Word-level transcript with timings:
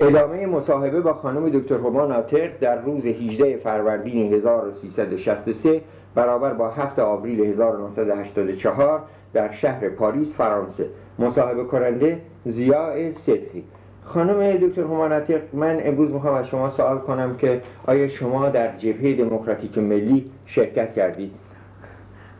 ادامه 0.00 0.46
مصاحبه 0.46 1.00
با 1.00 1.12
خانم 1.14 1.48
دکتر 1.48 1.74
هما 1.74 2.06
ناطق 2.06 2.58
در 2.60 2.82
روز 2.82 3.06
18 3.06 3.56
فروردین 3.56 4.32
1363 4.32 5.80
برابر 6.14 6.52
با 6.52 6.70
7 6.70 6.98
آوریل 6.98 7.40
1984 7.40 9.02
در 9.32 9.52
شهر 9.52 9.88
پاریس 9.88 10.34
فرانسه. 10.34 10.86
مصاحبه 11.18 11.64
کننده 11.64 12.20
زیاء 12.44 13.12
صدقی. 13.12 13.64
خانم 14.04 14.52
دکتر 14.56 14.82
هما 14.82 15.08
ناطق 15.08 15.40
من 15.52 15.78
امروز 15.82 16.10
می‌خوام 16.10 16.34
از 16.34 16.46
شما 16.48 16.68
سوال 16.70 16.98
کنم 16.98 17.36
که 17.36 17.62
آیا 17.86 18.08
شما 18.08 18.48
در 18.48 18.76
جبهه 18.76 19.14
دموکراتیک 19.14 19.78
ملی 19.78 20.30
شرکت 20.46 20.92
کردید؟ 20.92 21.30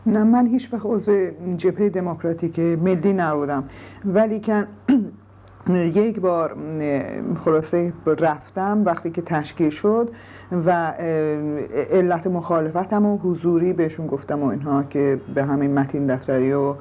نه 0.05 0.23
من 0.23 0.47
هیچ 0.47 0.73
وقت 0.73 0.85
عضو 0.85 1.29
جبهه 1.57 1.89
دموکراتیک 1.89 2.59
ملی 2.59 3.13
نبودم. 3.13 3.63
ولی 4.05 4.39
که 4.39 4.67
یک 5.75 6.19
بار 6.19 6.55
خلاصه 7.45 7.93
رفتم 8.05 8.81
وقتی 8.85 9.11
که 9.11 9.21
تشکیل 9.21 9.69
شد 9.69 10.09
و 10.65 10.93
علت 11.91 12.27
مخالفتم 12.27 13.05
و 13.05 13.17
حضوری 13.17 13.73
بهشون 13.73 14.07
گفتم 14.07 14.43
و 14.43 14.47
اینها 14.47 14.83
که 14.83 15.19
به 15.35 15.43
همین 15.43 15.73
متین 15.73 16.07
دفتری 16.15 16.53
و 16.53 16.75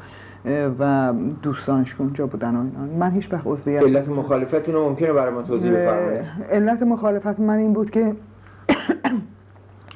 و 0.79 1.13
دوستانش 1.43 1.95
که 1.95 2.01
اونجا 2.01 2.27
بودن 2.27 2.57
و 2.57 2.59
اینا. 2.59 2.97
من 2.99 3.11
هیچ 3.11 3.33
وقت 3.33 3.47
عضویت 3.47 3.83
علت 3.83 4.09
مخالفتون 4.09 4.75
رو 4.75 4.89
ممکنه 4.89 5.13
برای 5.13 5.35
ما 5.35 5.43
توضیح 5.43 5.73
بفرمایید؟ 5.73 6.25
علت 6.51 6.83
مخالفت 6.83 7.41
من 7.41 7.57
این 7.57 7.73
بود 7.73 7.91
که 7.91 8.15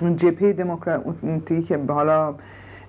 جبهه 0.17 0.53
دموکراتی 0.53 1.63
که 1.63 1.81
حالا 1.89 2.35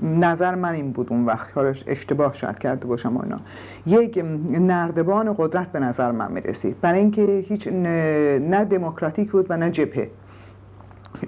نظر 0.02 0.56
من 0.56 0.72
این 0.72 0.92
بود 0.92 1.08
اون 1.10 1.26
وقت 1.26 1.48
حالا 1.56 1.74
اشتباه 1.88 2.34
شاید 2.34 2.60
کرده 2.60 2.86
باشم 2.88 3.18
اینا. 3.18 3.40
یک 3.86 4.26
نردبان 4.50 5.36
قدرت 5.38 5.72
به 5.72 5.80
نظر 5.80 6.12
من 6.12 6.32
می‌رسید. 6.32 6.82
برای 6.82 7.00
اینکه 7.00 7.46
هیچ 7.50 7.68
نه 7.68 8.66
دموکراتیک 8.66 9.32
بود 9.32 9.46
و 9.50 9.58
نه 9.58 9.72
جبهه. 9.72 10.10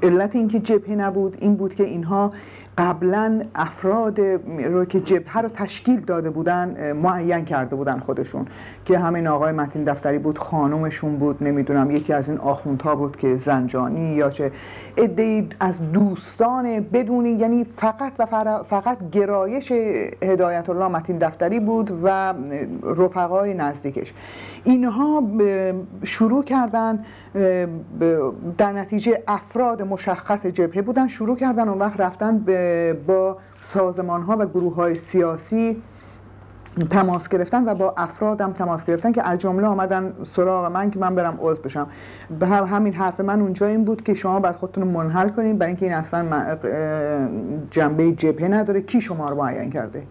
علت 0.04 0.36
اینکه 0.36 0.60
جبهه 0.60 0.96
نبود 0.96 1.38
این 1.40 1.56
بود 1.56 1.76
که 1.76 1.84
اینها 1.84 2.32
قبلا 2.78 3.42
افراد 3.56 4.20
رو 4.66 4.86
که 4.86 5.00
جبهه 5.00 5.38
رو 5.38 5.50
تشکیل 5.50 6.02
داده 6.02 6.30
بودن 6.30 6.94
معین 6.94 7.46
کرده 7.46 7.76
بودن 7.76 8.00
خودشون. 8.00 8.46
که 8.86 9.00
همین 9.00 9.28
آقای 9.28 9.52
متین 9.52 9.84
دفتری 9.84 10.18
بود 10.18 10.38
خانومشون 10.38 11.18
بود 11.18 11.44
نمی‌دونم 11.44 11.92
یکی 11.92 12.14
از 12.14 12.30
این 12.30 12.38
آخوندها 12.38 12.96
بود 12.96 13.18
که 13.18 13.38
زنجانی 13.38 14.16
یا 14.16 14.30
چه. 14.30 14.52
ادهی 14.98 15.50
از 15.60 15.92
دوستان 15.92 16.80
بدونی 16.80 17.30
یعنی 17.30 17.64
فقط 17.78 18.12
و 18.20 18.26
فقط 18.64 18.98
گرایش 19.12 19.72
هدایت 20.24 20.70
الله 20.70 20.88
متین 20.88 21.18
دفتری 21.18 21.60
بود 21.60 22.00
و 22.04 22.34
رفقای 22.84 23.54
نزدیکش. 23.54 24.14
اینها 24.66 25.24
شروع 26.04 26.44
کردن 26.44 27.06
در 28.58 28.72
نتیجه 28.72 29.24
افراد 29.28 29.82
مشخص 29.82 30.46
جبهه 30.46 30.82
بودن 30.82 31.08
شروع 31.08 31.38
کردن 31.38 31.70
اون 31.70 31.80
وقت 31.80 32.00
رفتن 32.00 32.40
با 33.08 33.38
سازمان 33.62 34.22
ها 34.22 34.38
و 34.40 34.46
گروه 34.46 34.76
های 34.76 34.96
سیاسی 34.96 35.82
تماس 36.90 37.30
گرفتن 37.30 37.70
و 37.70 37.76
با 37.76 37.94
افرادم 37.98 38.54
تماس 38.54 38.86
گرفتن 38.86 39.12
که 39.12 39.28
از 39.28 39.40
جمله 39.40 39.68
آمدن 39.68 40.14
سراغ 40.24 40.72
من 40.72 40.92
که 40.92 41.00
من 41.00 41.16
برم 41.16 41.38
عضو 41.42 41.62
بشم. 41.62 41.88
به 42.40 42.48
همین 42.48 42.94
حرف 42.94 43.20
من 43.20 43.42
اونجا 43.42 43.68
این 43.68 43.84
بود 43.84 44.04
که 44.04 44.14
شما 44.14 44.40
باید 44.40 44.56
خودتون 44.56 44.84
رو 44.84 44.90
منحل 44.90 45.30
کنید 45.30 45.58
برای 45.58 45.70
اینکه 45.70 45.86
این 45.86 45.96
اصلا 45.96 46.58
جنبه 47.72 48.12
جبهه 48.12 48.48
نداره. 48.48 48.82
کی 48.82 49.02
شما 49.02 49.30
رو 49.30 49.36
معین 49.36 49.70
کرده؟ 49.70 50.04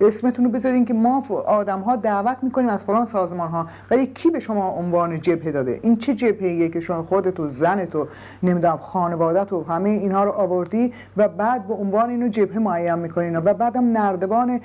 اسمتون 0.00 0.44
رو 0.44 0.50
بذارین 0.50 0.84
که 0.84 0.94
ما 0.94 1.22
آدم 1.46 1.80
ها 1.80 1.96
دعوت 1.96 2.36
می‌کنیم 2.42 2.68
از 2.68 2.84
فلان 2.84 3.06
سازمان 3.06 3.48
ها 3.48 3.66
ولی 3.90 4.06
کی 4.06 4.30
به 4.30 4.40
شما 4.40 4.70
عنوان 4.70 5.20
جبهه 5.20 5.52
داده؟ 5.52 5.80
این 5.82 5.96
چه 5.96 6.14
جبهه 6.14 6.68
که 6.68 6.80
شما 6.80 7.02
خودت 7.02 7.40
و 7.40 7.48
زنت 7.48 7.96
و 7.96 8.06
نمی‌دونم 8.42 8.76
خانوادت 8.76 9.52
و 9.52 9.64
همه 9.64 9.90
اینها 9.90 10.24
رو 10.24 10.30
آوردی 10.30 10.92
و 11.16 11.28
بعد 11.28 11.68
به 11.68 11.74
عنوان 11.74 12.10
اینو 12.10 12.28
جبهه 12.28 12.58
معین 12.58 12.94
می‌کنین 12.94 13.36
و 13.36 13.40
بعدم 13.40 13.84
نردبان 13.84 14.60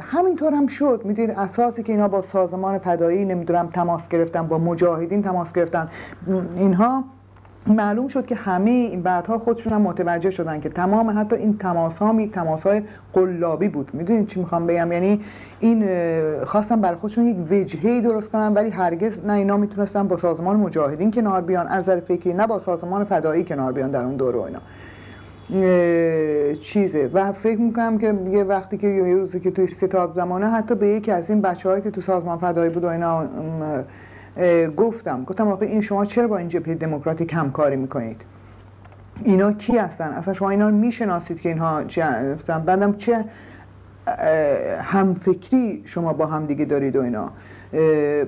همینطور 0.00 0.54
هم 0.54 0.66
شد. 0.66 1.02
می‌دونید 1.04 1.30
اساسی 1.30 1.82
که 1.82 1.92
اینا 1.92 2.08
با 2.08 2.20
سازمان 2.20 2.78
فدایی 2.78 3.24
نمی‌دونم 3.24 3.66
تماس 3.66 4.08
گرفتن 4.08 4.46
با 4.46 4.58
مجاهدین 4.58 5.22
تماس 5.22 5.52
گرفتن. 5.52 5.88
اینها 6.56 7.04
معلوم 7.66 8.08
شد 8.08 8.26
که 8.26 8.34
همه 8.34 8.70
این 8.70 9.02
بعدها 9.02 9.38
خودشون 9.38 9.72
هم 9.72 9.82
متوجه 9.82 10.30
شدن 10.30 10.60
که 10.60 10.68
تمام 10.68 11.20
حتی 11.20 11.36
این 11.36 11.58
تماس 11.58 11.98
ها 11.98 12.20
یک 12.20 12.32
تماس 12.32 12.66
های 12.66 12.82
قلابی 13.12 13.68
بود. 13.68 13.90
می‌دونید 13.92 14.26
چی 14.26 14.40
می‌خوام 14.40 14.66
بگم؟ 14.66 14.92
یعنی 14.92 15.20
این 15.60 15.84
خواستن 16.44 16.80
برای 16.80 16.96
خودشون 16.96 17.26
یک 17.26 17.36
وجهه 17.50 18.00
درست 18.00 18.30
کنن 18.30 18.54
ولی 18.54 18.70
هرگز 18.70 19.26
نه 19.26 19.32
اینا 19.32 19.56
می‌تونستن 19.56 20.08
با 20.08 20.16
سازمان 20.16 20.56
مجاهدین 20.56 21.10
کنار 21.10 21.42
بیان 21.42 21.68
از 21.68 21.78
نظر 21.88 22.00
فکری 22.00 22.32
نه 22.32 22.46
با 22.46 22.58
سازمان 22.58 23.04
فدایی 23.04 23.44
کنار 23.44 23.72
بیان 23.72 23.90
در 23.90 24.04
اون 24.04 24.16
دوره 24.16 24.38
اینا. 24.38 24.60
چیزه. 26.54 27.10
و 27.12 27.32
فکر 27.32 27.60
می‌کنم 27.60 27.98
که 27.98 28.14
یه 28.30 28.44
وقتی 28.44 28.78
که 28.78 28.86
یه 28.86 29.14
روزی 29.14 29.40
که 29.40 29.50
توی 29.50 29.66
ستاب 29.66 30.14
زمانه 30.14 30.46
حتی 30.46 30.74
به 30.74 30.88
یکی 30.88 31.10
از 31.10 31.30
این 31.30 31.40
بچه 31.40 31.80
که 31.80 31.90
تو 31.90 32.00
سازمان 32.00 32.38
فدایی 32.38 32.70
بود 32.70 32.84
و 32.84 32.88
اینا 32.88 33.24
گفتم 34.76 35.24
گفتم 35.24 35.48
آقا 35.48 35.66
این 35.66 35.80
شما 35.80 36.04
چرا 36.04 36.28
با 36.28 36.38
این 36.38 36.48
جبهه 36.48 36.74
دموکراتیک 36.74 37.32
همکاری 37.32 37.76
می‌کنید؟ 37.76 38.20
اینا 39.24 39.52
کی 39.52 39.78
هستن؟ 39.78 40.08
اصلا 40.08 40.34
شما 40.34 40.50
اینا 40.50 40.70
می‌شناسید 40.70 41.40
که 41.40 41.48
اینها 41.48 41.84
چی 41.84 42.02
بعدم 42.66 42.96
چه 42.96 43.24
همفکری 44.80 45.82
شما 45.84 46.12
با 46.12 46.26
هم 46.26 46.46
دیگه 46.46 46.64
دارید 46.64 46.96
و 46.96 47.00
اینا؟ 47.02 47.30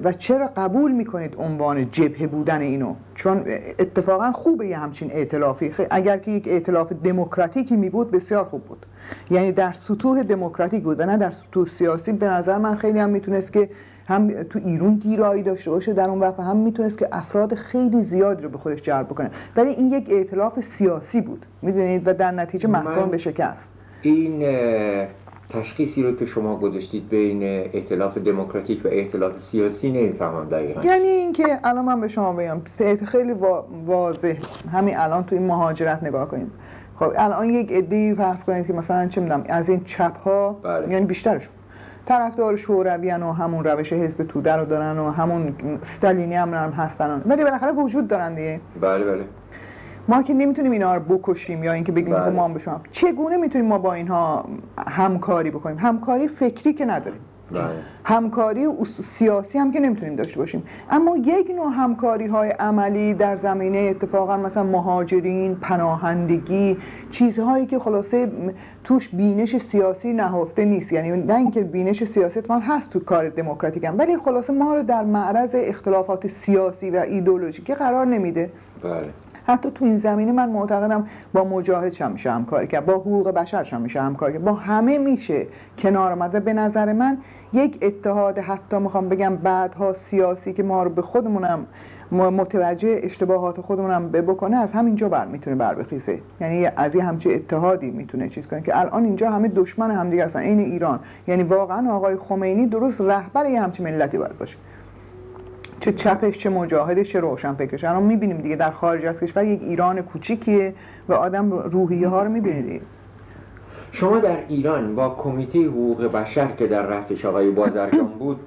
و 0.04 0.12
چرا 0.12 0.50
قبول 0.56 0.92
می‌کنید 0.92 1.34
عنوان 1.38 1.90
جبهه 1.90 2.26
بودن 2.26 2.60
اینو؟ 2.60 2.94
چون 3.14 3.44
اتفاقا 3.78 4.32
خوبه 4.32 4.66
یه 4.66 4.78
همچین 4.78 5.10
ائتلافی 5.12 5.72
اگر 5.90 6.18
که 6.18 6.30
یک 6.30 6.48
ائتلاف 6.48 6.92
دموکراتیکی 6.92 7.76
می 7.76 7.90
بود 7.90 8.10
بسیار 8.10 8.44
خوب 8.44 8.64
بود. 8.64 8.86
یعنی 9.30 9.52
در 9.52 9.72
سطوح 9.72 10.22
دموکراتیک 10.22 10.82
بود 10.82 11.00
و 11.00 11.06
نه 11.06 11.16
در 11.16 11.30
سطوح 11.30 11.68
سیاسی. 11.68 12.12
به 12.12 12.28
نظر 12.28 12.58
من 12.58 12.76
خیلی 12.76 12.98
هم 12.98 13.10
می‌تونست 13.10 13.52
که 13.52 13.68
هم 14.06 14.42
تو 14.42 14.58
ایران 14.64 14.94
گیرایی 14.94 15.42
داشته 15.42 15.70
باشه 15.70 15.92
در 15.92 16.08
اون 16.08 16.20
وقت 16.20 16.40
هم 16.40 16.56
می‌تونست 16.56 16.98
که 16.98 17.08
افراد 17.12 17.54
خیلی 17.54 18.02
زیادی 18.02 18.42
رو 18.42 18.48
به 18.48 18.58
خودش 18.58 18.82
جلب 18.82 19.06
بکنه. 19.06 19.30
ولی 19.56 19.70
این 19.70 19.92
یک 19.92 20.08
ائتلاف 20.10 20.60
سیاسی 20.60 21.20
بود 21.20 21.46
می‌دونید؟ 21.62 22.08
و 22.08 22.14
در 22.14 22.30
نتیجه 22.30 22.68
محکوم 22.68 23.08
به 23.08 23.18
شکست. 23.18 23.72
این 24.02 24.42
تشخیصی 25.48 26.02
رو 26.02 26.16
که 26.16 26.26
شما 26.26 26.56
گذاشتید 26.56 27.08
بین 27.08 27.42
ائتلاف 27.42 28.18
دموکراتیک 28.18 28.84
و 28.84 28.88
ائتلاف 28.88 29.38
سیاسی 29.38 29.92
نمی‌فهمم 29.92 30.48
دقیقا. 30.48 30.82
یعنی 30.82 31.08
اینکه 31.08 31.44
الان 31.64 31.84
من 31.84 32.00
به 32.00 32.08
شما 32.08 32.32
بگم 32.32 32.60
خیلی 33.06 33.34
واضح 33.86 34.36
همین 34.72 34.96
الان 34.96 35.24
تو 35.24 35.36
این 35.36 35.46
مهاجرت 35.46 36.02
نگاه 36.02 36.28
کنیم. 36.28 36.50
خب 36.98 37.12
الان 37.16 37.50
یک 37.50 37.72
عده‌ای 37.72 38.14
فرض 38.14 38.44
کنید 38.44 38.66
که 38.66 38.72
مثلا 38.72 39.08
چه 39.08 39.20
می‌دونم 39.20 39.44
از 39.48 39.68
این 39.68 39.84
چپ 39.84 40.16
ها 40.16 40.52
بله. 40.62 40.92
یعنی 40.92 41.06
بیشترشون. 41.06 41.52
طرفدار 42.06 42.56
شوروی 42.56 43.10
و 43.10 43.32
همون 43.32 43.64
روش 43.64 43.92
حزب 43.92 44.24
توده 44.24 44.56
رو 44.56 44.64
دارن 44.64 44.98
و 44.98 45.10
همون 45.10 45.54
ستالینی 45.82 46.34
هم, 46.34 46.54
هم 46.54 46.70
هستن. 46.70 47.22
ولی 47.26 47.44
بالاخره 47.44 47.72
وجود 47.72 48.08
دارن 48.08 48.34
دیگه. 48.34 48.60
بله 48.80 49.04
بله. 49.04 49.24
ما 50.08 50.22
که 50.22 50.34
نمی‌تونیم 50.34 50.72
اینا 50.72 50.94
رو 50.94 51.00
بکشیم 51.00 51.64
یا 51.64 51.72
اینکه 51.72 51.92
بگیم 51.92 52.14
بله. 52.14 52.30
ما 52.30 52.48
بشم. 52.48 52.80
چگونه 52.90 53.36
می‌تونیم 53.36 53.68
ما 53.68 53.78
با 53.78 53.94
اینها 53.94 54.48
همکاری 54.88 55.50
بکنیم؟ 55.50 55.78
همکاری 55.78 56.28
فکری 56.28 56.72
که 56.72 56.84
نداریم. 56.84 57.20
همکاری 58.04 58.68
سیاسی 59.02 59.58
هم 59.58 59.72
که 59.72 59.80
نمی‌تونیم 59.80 60.16
داشته 60.16 60.38
باشیم. 60.38 60.62
اما 60.90 61.16
یک 61.16 61.50
نوع 61.50 61.72
همکاری 61.72 62.26
های 62.26 62.50
عملی 62.50 63.14
در 63.14 63.36
زمینه 63.36 63.78
اتفاقا 63.78 64.36
مثلا 64.36 64.62
مهاجرین 64.62 65.54
پناهندگی 65.54 66.76
چیزهایی 67.10 67.66
که 67.66 67.78
خلاصه 67.78 68.32
توش 68.84 69.08
بینش 69.08 69.56
سیاسی 69.56 70.12
نهفته 70.12 70.64
نیست. 70.64 70.92
یعنی 70.92 71.10
نه 71.10 71.34
اینکه 71.34 71.62
بینش 71.62 72.04
سیاسی 72.04 72.38
اتفاقا 72.38 72.60
هست 72.60 72.90
تو 72.90 73.00
کار 73.00 73.28
دموکراتیک 73.28 73.84
هم 73.84 73.98
ولی 73.98 74.16
خلاصه 74.16 74.52
ما 74.52 74.74
رو 74.74 74.82
در 74.82 75.04
معرض 75.04 75.54
اختلافات 75.58 76.26
سیاسی 76.26 76.90
و 76.90 76.96
ایدولوژیکی 76.96 77.74
قرار 77.74 78.06
نمیده. 78.06 78.50
بله. 78.82 79.23
حتی 79.46 79.70
تو 79.70 79.84
این 79.84 79.98
زمینه 79.98 80.32
من 80.32 80.48
معتقدم 80.48 81.06
با 81.32 81.44
مجاهد 81.44 82.02
هم 82.02 82.12
میشه 82.12 82.30
همکاری 82.30 82.66
کرد 82.66 82.86
با 82.86 82.92
حقوق 82.92 83.30
بشر 83.30 83.64
هم 83.64 83.80
میشه 83.80 84.00
همکاری 84.00 84.32
کرد. 84.32 84.44
با 84.44 84.52
همه 84.52 84.98
میشه 84.98 85.46
کنار 85.78 86.12
آمد 86.12 86.44
به 86.44 86.52
نظر 86.52 86.92
من 86.92 87.18
یک 87.52 87.78
اتحاد 87.82 88.38
حتی 88.38 88.78
می‌خوام 88.78 89.08
بگم 89.08 89.36
بعدها 89.36 89.92
سیاسی 89.92 90.52
که 90.52 90.62
ما 90.62 90.82
رو 90.82 90.90
به 90.90 91.02
خودمونم 91.02 91.66
متوجه 92.12 93.00
اشتباهات 93.02 93.60
خودمونم 93.60 94.08
بکنه 94.08 94.56
از 94.56 94.72
همینجا 94.72 95.08
بر 95.08 95.26
می‌تونه 95.26 95.56
بر 95.56 95.74
بخیزه. 95.74 96.18
یعنی 96.40 96.66
از 96.76 96.94
یه 96.94 97.04
همچه 97.04 97.30
اتحادی 97.30 97.90
می‌تونه 97.90 98.28
چیز 98.28 98.46
کنه 98.48 98.62
که 98.62 98.80
الان 98.80 99.04
اینجا 99.04 99.30
همه 99.30 99.48
دشمن 99.48 99.90
همدیگه 99.90 100.24
هستن. 100.24 100.40
این 100.40 100.60
ایران. 100.60 101.00
یعنی 101.26 101.42
واقعا 101.42 101.90
آقای 101.90 102.16
خمینی 102.16 102.66
درست 102.66 103.00
رهبر 103.00 103.46
یه 103.46 103.62
همچین 103.62 103.86
ملتی 103.86 104.18
باید 104.18 104.38
باشه. 104.38 104.56
چه 105.80 105.92
چپش 105.92 106.38
چه 106.38 106.50
مجاهدش 106.50 107.12
چه 107.12 107.20
روشن 107.20 107.54
فکرش 107.54 107.84
الان 107.84 108.02
می‌بینیم 108.02 108.36
دیگه 108.36 108.56
در 108.56 108.70
خارج 108.70 109.04
از 109.04 109.20
کشور 109.20 109.44
یک 109.44 109.62
ایران 109.62 110.02
کوچیکیه 110.02 110.74
و 111.08 111.12
آدم 111.12 111.52
روحیه 111.52 112.08
ها 112.08 112.22
رو 112.22 112.30
می‌بینید. 112.30 112.82
شما 113.92 114.18
در 114.18 114.38
ایران 114.48 114.94
با 114.94 115.08
کمیته 115.08 115.64
حقوق 115.66 116.12
بشر 116.12 116.46
که 116.46 116.66
در 116.66 116.82
رأسش 116.86 117.24
آقای 117.24 117.50
بازرگان 117.50 118.06
بود 118.18 118.40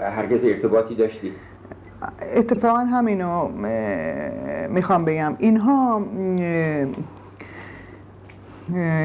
هرگز 0.00 0.44
ارتباطی 0.44 0.94
داشتید؟ 0.94 1.32
اتفاقا 2.36 2.78
همینو 2.78 3.48
می‌خوام 4.68 5.04
بگم. 5.04 5.34
اینها 5.38 6.02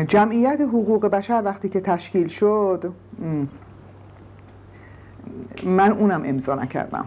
جمعیت 0.07 0.61
حقوق 0.61 1.05
بشر 1.07 1.41
وقتی 1.45 1.69
که 1.69 1.81
تشکیل 1.81 2.27
شد 2.27 2.91
من 5.65 5.91
اونم 5.91 6.23
امضا 6.25 6.55
نکردم. 6.55 7.05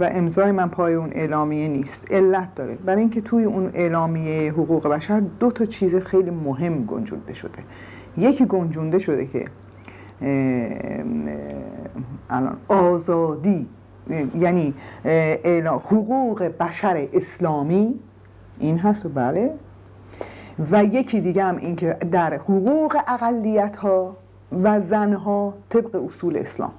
و 0.00 0.10
امضای 0.12 0.52
من 0.52 0.68
پای 0.68 0.94
اون 0.94 1.10
اعلامیه 1.12 1.68
نیست. 1.68 2.12
علت 2.12 2.54
داره. 2.54 2.74
برای 2.74 3.00
اینکه 3.00 3.20
توی 3.20 3.44
اون 3.44 3.70
اعلامیه 3.74 4.52
حقوق 4.52 4.88
بشر 4.88 5.20
دو 5.40 5.50
تا 5.50 5.64
چیز 5.64 5.94
خیلی 5.94 6.30
مهم 6.30 6.84
گنجونده 6.84 7.34
شده. 7.34 7.58
یکی 8.18 8.46
گنجونده 8.46 8.98
شده 8.98 9.26
که 9.26 9.46
الان 12.30 12.56
آزادی 12.68 13.66
یعنی 14.38 14.74
حقوق 15.64 16.42
بشر 16.42 17.08
اسلامی 17.12 17.94
این 18.58 18.78
هست 18.78 19.06
و 19.06 19.08
بله. 19.08 19.52
و 20.70 20.84
یکی 20.84 21.20
دیگه 21.20 21.44
هم 21.44 21.56
این 21.56 21.76
که 21.76 21.96
در 22.12 22.34
حقوق 22.34 22.96
اقلیت 23.08 23.76
ها 23.76 24.16
و 24.62 24.80
زنها 24.80 25.54
طبق 25.68 26.04
اصول 26.04 26.36
اسلام. 26.36 26.72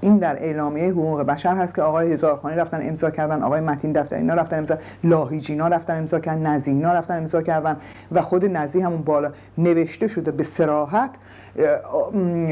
این 0.00 0.18
در 0.18 0.36
اعلامیه 0.36 0.90
حقوق 0.90 1.22
بشر 1.22 1.56
هست 1.56 1.74
که 1.74 1.82
آقای 1.82 2.12
هزارخانی 2.12 2.56
رفتن 2.56 2.88
امضا 2.88 3.10
کردن 3.10 3.42
آقای 3.42 3.60
متین 3.60 3.92
دفتر 3.92 4.16
اینا 4.16 4.34
رفتن 4.34 4.58
امضا 4.58 4.78
لاهیجینا 5.04 5.68
رفتن 5.68 5.98
امضا 5.98 6.20
کردن 6.20 6.46
نزینا 6.46 6.92
رفتن 6.92 7.16
امضا 7.16 7.42
کردن 7.42 7.76
و 8.12 8.22
خود 8.22 8.44
نزی 8.44 8.80
همون 8.80 9.02
بالا 9.02 9.30
نوشته 9.58 10.08
شده 10.08 10.30
به 10.30 10.42
سراحت 10.42 11.10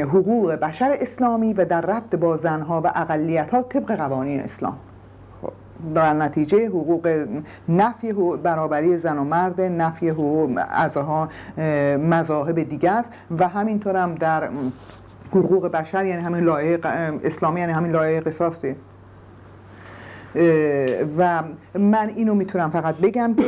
حقوق 0.02 0.52
بشر 0.52 0.96
اسلامی 1.00 1.52
و 1.52 1.64
در 1.64 1.80
ربط 1.80 2.14
با 2.14 2.36
زنها 2.36 2.80
و 2.84 2.92
اقلیت 2.94 3.50
ها 3.50 3.62
طبق 3.62 3.96
قوانین 3.96 4.40
اسلام. 4.40 4.76
خب، 5.42 5.52
در 5.94 6.12
نتیجه 6.12 6.66
حقوق 6.66 7.26
نفی 7.68 8.12
برابری 8.42 8.98
زن 8.98 9.18
و 9.18 9.24
مرد 9.24 9.60
نفی 9.60 10.08
حقوق 10.08 10.60
ازها 10.70 11.28
مذاهب 11.96 12.62
دیگه 12.62 12.90
است 12.90 13.10
و 13.38 13.48
همینطور 13.48 13.96
هم 13.96 14.14
در 14.14 14.48
حقوق 15.38 15.66
بشر 15.66 16.06
یعنی 16.06 16.22
همین 16.22 16.44
لایه 16.44 16.78
اسلامی 17.24 17.60
یعنی 17.60 17.72
همین 17.72 17.92
لایه 17.92 18.20
قصاصه 18.20 18.76
و 21.18 21.42
من 21.74 22.08
اینو 22.08 22.34
می‌تونم 22.34 22.70
فقط 22.70 22.94
بگم 22.94 23.34
که 23.34 23.44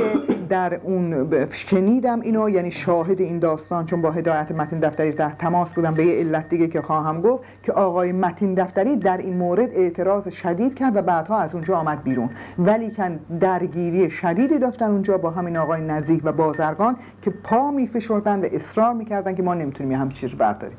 در 0.48 0.80
اون 0.84 1.28
شنیدم 1.50 2.20
اینو 2.20 2.48
یعنی 2.48 2.70
شاهد 2.70 3.20
این 3.20 3.38
داستان 3.38 3.86
چون 3.86 4.02
با 4.02 4.10
هدایت 4.10 4.52
متین 4.52 4.80
دفتری 4.80 5.10
در 5.10 5.28
تماس 5.28 5.72
بودم 5.72 5.94
به 5.94 6.04
یه 6.04 6.18
علت 6.18 6.48
دیگه 6.48 6.68
که 6.68 6.82
خواهم 6.82 7.20
گفت 7.20 7.44
که 7.62 7.72
آقای 7.72 8.12
متین 8.12 8.54
دفتری 8.54 8.96
در 8.96 9.16
این 9.16 9.36
مورد 9.36 9.70
اعتراض 9.72 10.28
شدید 10.28 10.74
کرد 10.74 10.96
و 10.96 11.02
بعدها 11.02 11.38
از 11.38 11.54
اونجا 11.54 11.76
آمد 11.76 12.02
بیرون. 12.02 12.28
ولی 12.58 12.90
کن 12.90 13.18
درگیری 13.40 14.10
شدیدی 14.10 14.58
داشتن 14.58 14.90
اونجا 14.90 15.18
با 15.18 15.30
همین 15.30 15.56
آقای 15.56 15.80
نزیح 15.80 16.20
و 16.24 16.32
بازرگان 16.32 16.96
که 17.22 17.30
پا 17.30 17.70
میفشردن 17.70 18.40
و 18.40 18.48
اصرار 18.52 18.94
می‌کردن 18.94 19.34
که 19.34 19.42
ما 19.42 19.54
نمی‌تونیم 19.54 19.92
یه 19.92 19.98
همچین 19.98 20.28
چیز 20.28 20.38
برداریم. 20.38 20.76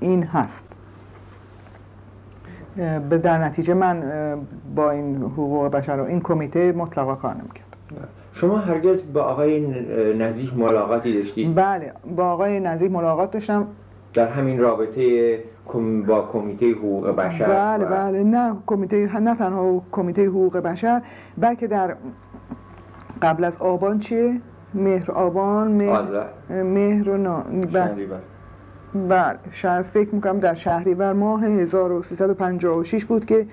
این 0.00 0.22
هست. 0.22 0.64
به 3.10 3.18
در 3.18 3.44
نتیجه 3.44 3.74
من 3.74 4.02
با 4.74 4.90
این 4.90 5.16
حقوق 5.16 5.70
بشر 5.70 6.00
و 6.00 6.04
این 6.04 6.20
کمیته 6.20 6.72
مطلقا 6.72 7.14
کار 7.14 7.34
نمی‌کرد. 7.34 8.08
شما 8.32 8.56
هرگز 8.58 9.12
با 9.12 9.22
آقای 9.22 9.60
نزیح 10.14 10.58
ملاقاتی 10.58 11.14
داشتید؟ 11.14 11.54
بله 11.54 11.92
با 12.16 12.32
آقای 12.32 12.60
نزیح 12.60 12.90
ملاقات 12.90 13.30
داشتم. 13.30 13.66
در 14.14 14.28
همین 14.28 14.58
رابطه 14.58 15.38
با 16.06 16.22
کمیته 16.32 16.70
حقوق 16.70 17.08
بشر 17.16 17.48
بله 17.48 17.84
بله 17.84 18.24
نه 18.24 18.56
کمیته 18.66 19.20
نه 19.20 19.34
تنها 19.34 19.82
کمیته 19.92 20.26
حقوق 20.26 20.56
بشر 20.56 21.02
بلکه 21.38 21.66
در 21.66 21.96
قبل 23.22 23.44
از 23.44 23.56
آبان 23.56 23.98
چیه؟ 23.98 24.40
مهر 24.74 25.12
آبان 25.12 25.72
مهر, 25.72 26.24
مهر 26.50 27.08
و 27.08 27.16
نا... 27.16 27.44
بله 28.94 29.38
شهر 29.50 29.82
فکر 29.82 30.14
می‌کنم 30.14 30.38
در 30.40 30.54
شهریور 30.54 31.12
ماه 31.12 31.44
1356 31.44 33.04
بود 33.04 33.26
که 33.26 33.46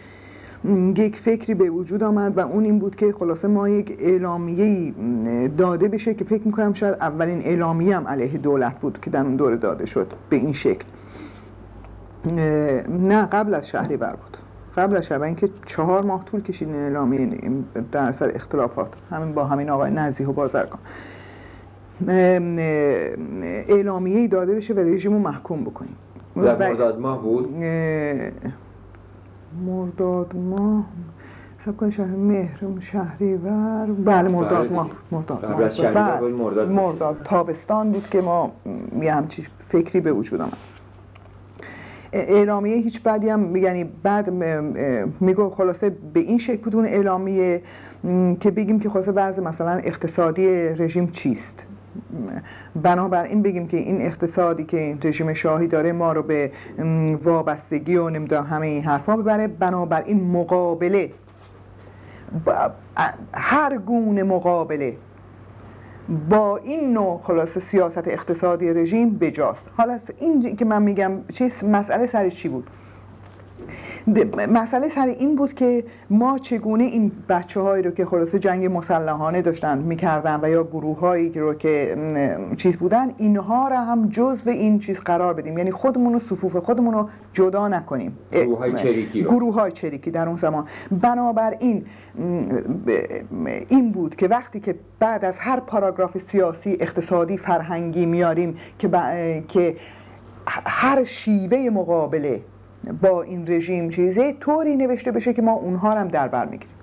یک 0.98 1.18
فکری 1.18 1.54
به 1.54 1.70
وجود 1.70 2.04
آمد 2.04 2.38
و 2.38 2.40
اون 2.40 2.64
این 2.64 2.80
بود 2.80 2.96
که 2.96 3.14
خلاصه 3.20 3.48
ما 3.48 3.70
یک 3.70 3.98
اعلامیه 4.00 4.94
داده 5.58 5.88
بشه 5.88 6.14
که 6.14 6.26
فکر 6.26 6.42
می‌کنم 6.46 6.74
شاید 6.74 6.94
اولین 6.94 7.42
اعلامیه 7.42 7.98
هم 7.98 8.08
علیه 8.08 8.38
دولت 8.38 8.80
بود 8.80 9.00
که 9.02 9.10
در 9.10 9.22
اون 9.22 9.36
دوره 9.36 9.58
داده 9.58 9.86
شد 9.86 10.14
به 10.30 10.36
این 10.36 10.54
شکل. 10.54 10.86
نه 12.90 13.26
قبل 13.26 13.54
از 13.54 13.68
شهریور 13.68 14.12
بود. 14.12 14.38
قبل 14.78 14.98
از 14.98 15.06
شهریور 15.06 15.26
اینکه 15.26 15.50
چهار 15.66 16.04
ماه 16.04 16.26
طول 16.26 16.42
کشید 16.42 16.68
این 16.68 16.78
اعلامیه 16.78 17.30
در 17.92 18.12
سر 18.12 18.32
اختلافات. 18.36 18.94
همین 19.12 19.34
با 19.34 19.46
همین 19.46 19.70
آقای 19.70 19.92
نزیح 19.92 20.28
و 20.28 20.34
بازرگان. 20.34 20.80
اعلامیه 23.70 24.28
داده 24.28 24.56
بشه 24.56 24.74
و 24.74 24.80
رژیم 24.80 25.14
رو 25.14 25.20
محکوم 25.20 25.64
بکنیم. 25.64 25.96
در 26.36 26.70
مرداد 26.70 27.00
ماه 27.00 27.22
بود؟ 27.22 27.56
مرداد 29.66 30.36
ماه. 30.36 30.86
سب 31.66 31.90
شهر 31.90 32.08
مهر 32.08 32.60
شهریور 32.80 33.86
بله 33.86 34.32
مرداد 34.32 34.68
بله. 34.68 34.76
ماه 34.76 34.90
مرداد 35.12 35.46
از 35.46 35.80
بله. 35.80 36.28
مرداد 36.28 36.72
مرداد 36.72 37.22
تابستان 37.24 37.92
بود 37.92 38.10
که 38.10 38.22
ما 38.22 38.52
یه 39.02 39.14
همچی 39.14 39.48
فکری 39.70 40.02
به 40.02 40.12
وجود 40.12 40.42
آمد. 40.42 40.54
اعلامیه 42.14 42.76
هیچ 42.76 43.02
بعدی 43.04 43.30
هم 43.30 43.56
یعنی 43.56 43.84
بعد 44.04 44.30
میگو 45.20 45.50
خلاصه 45.50 45.90
به 46.14 46.20
این 46.20 46.38
شکل 46.38 46.62
بود 46.62 46.76
اون 46.76 46.86
اعلامیه 46.86 47.62
که 48.40 48.52
بگیم 48.52 48.80
که 48.80 48.90
خلاصه 48.90 49.12
بعض 49.12 49.40
مثلا 49.40 49.72
اقتصادی 49.72 50.48
رژیم 50.70 51.12
چیست. 51.12 51.66
بنابراین 52.84 53.42
بگیم 53.42 53.68
که 53.68 53.78
این 53.78 54.02
اقتصادی 54.02 54.64
که 54.64 54.98
رژیم 55.04 55.34
شاهی 55.34 55.68
داره 55.68 55.92
ما 55.92 56.14
رو 56.14 56.24
به 56.24 56.52
وابستگی 57.24 57.96
و 57.96 58.10
نمی‌دونم 58.10 58.44
همه 58.44 58.68
این 58.68 58.84
حرفا 58.84 59.18
ببره 59.18 59.48
بنابراین 59.48 60.32
مقابله 60.32 61.12
هر 63.34 63.78
گونه 63.78 64.24
مقابله 64.24 64.98
با 66.30 66.58
این 66.58 66.94
نوع 66.94 67.22
خلاصه 67.24 67.60
سیاست 67.60 68.08
اقتصادی 68.08 68.74
رژیم 68.74 69.18
بجاست. 69.18 69.70
حالا 69.78 70.00
این 70.20 70.56
که 70.56 70.66
من 70.66 70.82
میگم 70.82 71.12
چیز 71.34 71.64
مسئله 71.64 72.08
سرش 72.08 72.36
چی 72.36 72.50
بود؟ 72.50 72.68
مسئله 74.50 74.90
سر 74.90 75.06
این 75.06 75.36
بود 75.36 75.54
که 75.54 75.84
ما 76.10 76.38
چگونه 76.38 76.84
این 76.84 77.12
بچه 77.30 77.60
هایی 77.60 77.84
رو 77.84 77.92
که 77.92 78.06
خلاصه 78.06 78.40
جنگ 78.40 78.66
مسلحانه 78.66 79.42
داشتن 79.42 79.78
می‌کردن 79.78 80.40
و 80.44 80.50
یا 80.50 80.64
گروه 80.64 81.00
هایی 81.00 81.30
رو 81.30 81.54
که 81.54 81.98
چیز 82.58 82.78
بودن 82.78 83.12
اینها 83.18 83.68
را 83.68 83.82
هم 83.82 84.10
جزء 84.10 84.52
این 84.52 84.80
چیز 84.80 85.00
قرار 85.00 85.34
بدیم. 85.34 85.58
یعنی 85.58 85.72
خودمون 85.72 86.14
رو 86.14 86.20
صفوف 86.20 86.56
خودمون 86.56 86.94
رو 86.94 87.10
جدا 87.34 87.68
نکنیم. 87.68 88.18
گروه 88.32 88.58
های 88.58 88.74
چریکی 88.74 89.24
گروه 89.24 89.54
های 89.54 89.72
چریکی 89.72 90.12
در 90.12 90.28
اون 90.28 90.38
زمان. 90.38 90.66
بنابراین 91.02 91.86
این 93.70 93.92
بود 93.92 94.16
که 94.16 94.28
وقتی 94.28 94.60
که 94.60 94.76
بعد 95.00 95.26
از 95.26 95.36
هر 95.40 95.60
پاراگراف 95.60 96.18
سیاسی 96.18 96.78
اقتصادی 96.80 97.38
فرهنگی 97.38 98.06
میاریم 98.06 98.58
که, 98.80 98.90
که 99.48 99.76
هر 100.66 101.04
شیوه 101.04 101.70
مقابله 101.74 102.42
با 103.02 103.22
این 103.22 103.48
رژیم 103.48 103.90
چیزه 103.90 104.34
طوری 104.34 104.76
نوشته 104.76 105.12
بشه 105.12 105.34
که 105.34 105.42
ما 105.42 105.54
اونها 105.54 105.92
هم 105.92 106.08
در 106.08 106.28
بر 106.28 106.46
می‌گیریم. 106.46 106.76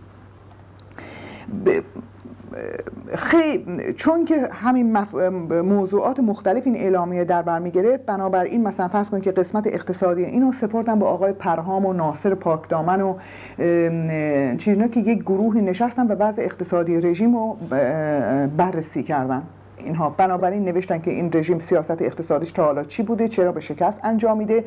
خیلی 3.14 3.92
چون 3.92 4.24
که 4.24 4.48
همین 4.52 4.98
موضوعات 5.62 6.20
مختلف 6.20 6.62
این 6.66 6.76
اعلامیه 6.76 7.24
در 7.24 7.42
بر 7.42 7.58
می‌گیره 7.58 7.96
بنابراین 7.96 8.62
مثلا 8.62 8.88
فرض 8.88 9.10
کنید 9.10 9.22
که 9.22 9.32
قسمت 9.32 9.66
اقتصادی 9.66 10.24
اینو 10.24 10.52
سپردن 10.52 10.98
با 10.98 11.06
آقای 11.06 11.32
پرهام 11.32 11.86
و 11.86 11.92
ناصر 11.92 12.34
پاکدامن 12.34 13.00
و 13.00 13.14
چیزنا 14.56 14.88
که 14.88 15.00
یک 15.00 15.22
گروهی 15.22 15.60
نشستن 15.60 16.06
و 16.06 16.14
بعض 16.14 16.38
اقتصادی 16.38 17.00
رژیم 17.00 17.36
رو 17.36 17.56
بررسی 18.56 19.02
کردن 19.02 19.42
اینها. 19.76 20.10
بنابراین 20.10 20.64
نوشتن 20.64 20.98
که 20.98 21.10
این 21.10 21.30
رژیم 21.34 21.58
سیاست 21.58 22.02
اقتصادیش 22.02 22.52
تا 22.52 22.64
حالا 22.64 22.84
چی 22.84 23.02
بوده 23.02 23.28
چرا 23.28 23.52
به 23.52 23.60
شکست 23.60 24.00
انجام 24.04 24.38
میده. 24.38 24.64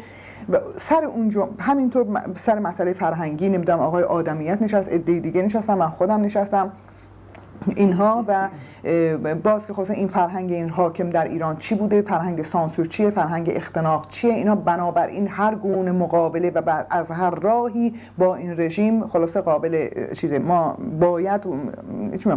سر 0.78 1.06
اونجا 1.06 1.50
همینطور 1.60 2.22
سر 2.36 2.60
مسئله 2.60 2.94
فرهنگی 2.94 3.50
نمی‌دونم 3.50 3.80
آقای 3.80 4.04
آدمیت 4.04 4.62
نشست 4.62 4.90
عده 4.90 5.20
دیگه 5.20 5.42
نشستم 5.42 5.78
من 5.78 5.90
خودم 5.90 6.22
نشستم. 6.22 6.72
اینها 7.76 8.26
و 8.28 8.50
باز 9.44 9.68
که 9.68 9.74
خلاصه 9.74 9.94
این 9.94 10.08
فرهنگ 10.08 10.52
این 10.52 10.70
حاکم 10.70 11.10
در 11.10 11.28
ایران 11.28 11.58
چی 11.58 11.76
بوده؟ 11.76 12.02
فرهنگ 12.02 12.42
سانسور 12.42 12.86
چیه؟ 12.86 13.10
فرهنگ 13.10 13.52
اختناق 13.56 14.10
چیه؟ 14.10 14.34
اینا 14.34 14.56
بنابراین 14.56 15.28
هر 15.28 15.56
گونه 15.56 15.92
مقابله 15.92 16.52
و 16.56 16.84
از 16.90 17.12
هر 17.12 17.30
راهی 17.30 17.94
با 18.18 18.36
این 18.36 18.60
رژیم 18.60 19.08
خلاصه 19.08 19.42
قابل 19.42 19.88
چیزه. 20.14 20.40
ما 20.40 20.78
باید 21.00 21.42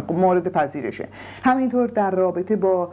مورد 0.09 0.47
پذیرشه. 0.47 1.07
همینطور 1.43 1.87
در 1.87 2.11
رابطه 2.11 2.55
با 2.55 2.89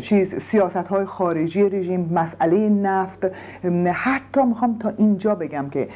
چیز 0.00 0.34
سیاست 0.34 0.76
های 0.76 1.04
خارجی 1.04 1.68
رژیم 1.68 2.10
مسئله 2.14 2.68
نفت 2.68 3.26
حتی 3.92 4.42
می‌خوام 4.42 4.78
تا 4.78 4.92
اینجا 4.96 5.34
بگم 5.34 5.68
که 5.70 5.88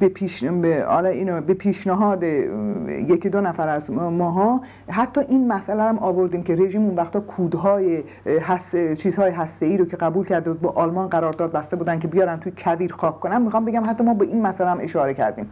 به 0.00 0.08
پیش 0.08 0.44
به 0.44 1.06
اینو 1.06 1.40
به 1.40 1.54
پیشنهاد 1.54 2.22
یکی 2.22 3.28
دو 3.28 3.40
نفر 3.40 3.68
از 3.68 3.90
ماها 3.90 4.53
حتی 4.90 5.20
این 5.20 5.48
مسئله 5.48 5.82
هم 5.82 5.98
آوردیم 5.98 6.42
که 6.42 6.54
رژیم 6.54 6.84
اون 6.84 6.96
وقتا 6.96 7.20
کودهای 7.20 8.02
حس... 8.26 8.76
چیزهای 8.76 9.30
هسته 9.30 9.66
ای 9.66 9.76
رو 9.76 9.84
که 9.84 9.96
قبول 9.96 10.26
کرده 10.26 10.50
بود 10.52 10.60
با 10.60 10.70
آلمان 10.70 11.08
قرارداد 11.08 11.52
بسته 11.52 11.76
بودن 11.76 11.98
که 11.98 12.08
بیارن 12.08 12.40
توی 12.40 12.52
کویر 12.58 12.92
خاک 12.92 13.20
کنن. 13.20 13.42
می‌خوام 13.42 13.64
بگم 13.64 13.82
حتی 13.86 14.04
ما 14.04 14.14
به 14.14 14.24
این 14.24 14.42
مسئله 14.42 14.70
هم 14.70 14.78
اشاره 14.80 15.14
کردیم 15.14 15.46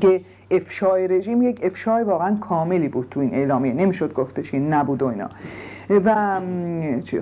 که 0.00 0.20
افشای 0.50 1.08
رژیم 1.08 1.42
یک 1.42 1.60
افشای 1.62 2.02
واقعا 2.02 2.36
کاملی 2.36 2.88
بود 2.88 3.06
تو 3.10 3.20
این 3.20 3.34
اعلامیه. 3.34 3.72
نمی‌شد 3.72 4.14
گفتش 4.14 4.54
این 4.54 4.72
نبود 4.72 5.02
و 5.02 5.06
اینا. 5.06 5.28
و 6.04 6.40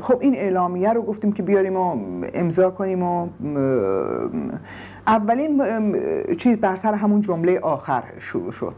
خب 0.00 0.19
این 0.21 0.35
اعلامیه 0.35 0.93
رو 0.93 1.02
گفتیم 1.02 1.33
که 1.33 1.43
بیاریم 1.43 1.76
و 1.76 1.97
امضا 2.35 2.71
کنیم 2.71 3.02
و 3.02 3.29
اولین 5.07 5.62
چیز 6.37 6.59
بر 6.59 6.76
سر 6.76 6.95
همون 6.95 7.21
جمله 7.21 7.59
آخر 7.61 8.02
شروع 8.19 8.52
شد. 8.52 8.75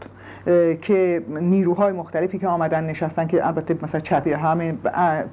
که 0.81 1.21
نیروهای 1.41 1.93
مختلفی 1.93 2.39
که 2.39 2.47
آمدن 2.47 2.83
نشستن 2.83 3.27
که 3.27 3.47
البته 3.47 3.77
مثلا 3.83 3.99
چپی 3.99 4.31
همه 4.31 4.73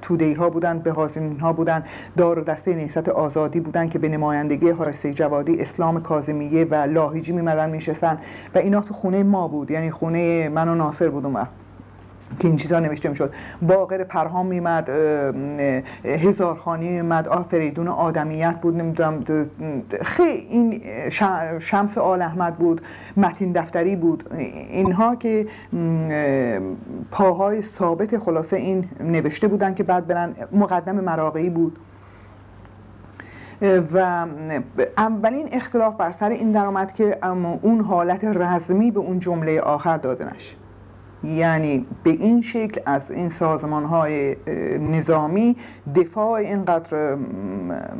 تودهی 0.01 0.33
ها 0.33 0.49
بودن 0.49 0.79
به 0.79 0.93
ها 1.41 1.53
بودن 1.53 1.83
دار 2.17 2.41
دسته 2.41 2.75
نیست 2.75 3.09
آزادی 3.09 3.59
بودن 3.59 3.89
که 3.89 3.99
به 3.99 4.09
نمایندگی 4.09 4.69
حارسه 4.69 5.13
جوادی 5.13 5.59
اسلام 5.59 6.01
کاظمیه 6.01 6.65
و 6.65 6.75
لاهیجی 6.75 7.31
میمدن 7.31 7.69
میشستن 7.69 8.17
و 8.55 8.57
اینا 8.57 8.81
تو 8.81 8.93
خونه 8.93 9.23
ما 9.23 9.47
بود 9.47 9.71
یعنی 9.71 9.91
خونه 9.91 10.49
من 10.49 10.67
و 10.69 10.75
ناصر 10.75 11.09
بود 11.09 11.25
اون 11.25 11.33
وقت. 11.33 11.62
که 12.39 12.47
این 12.47 12.57
چیزها 12.57 12.79
نوشته 12.79 13.09
می‌شد. 13.09 13.33
باقر 13.61 14.03
پرهام 14.03 14.45
میمد 14.45 14.89
هزارخانی 16.05 16.89
میمد 16.89 17.27
آفریدون 17.27 17.87
آدمیت 17.87 18.55
بود 18.61 18.77
نمی‌دونم 18.77 19.23
خیلی 20.01 20.47
این 20.49 20.81
شمس 21.59 21.97
آل 21.97 22.21
احمد 22.21 22.57
بود 22.57 22.81
متین 23.17 23.51
دفتری 23.51 23.95
بود. 23.95 24.33
اینها 24.69 25.15
که 25.15 25.47
پاهای 27.11 27.61
ثابت 27.61 28.17
خلاصه 28.17 28.55
این 28.55 28.89
نوشته 28.99 29.47
بودن 29.47 29.73
که 29.73 29.83
بعد 29.83 30.07
برن 30.07 30.35
مقدم 30.51 30.95
مراقعی 30.95 31.49
بود. 31.49 31.79
و 33.93 34.25
اولین 34.97 35.49
اختلاف 35.51 35.95
بر 35.95 36.11
سر 36.11 36.29
این 36.29 36.51
درآمد 36.51 36.93
که 36.93 37.17
اون 37.61 37.81
حالت 37.81 38.23
رزمی 38.23 38.91
به 38.91 38.99
اون 38.99 39.19
جمله 39.19 39.61
آخر 39.61 39.97
داده 39.97 40.35
نشه 40.35 40.55
یعنی 41.23 41.85
به 42.03 42.09
این 42.09 42.41
شکل 42.41 42.81
از 42.85 43.11
این 43.11 43.29
سازمان 43.29 43.85
های 43.85 44.35
نظامی 44.79 45.55
دفاع 45.95 46.31
اینقدر 46.31 47.17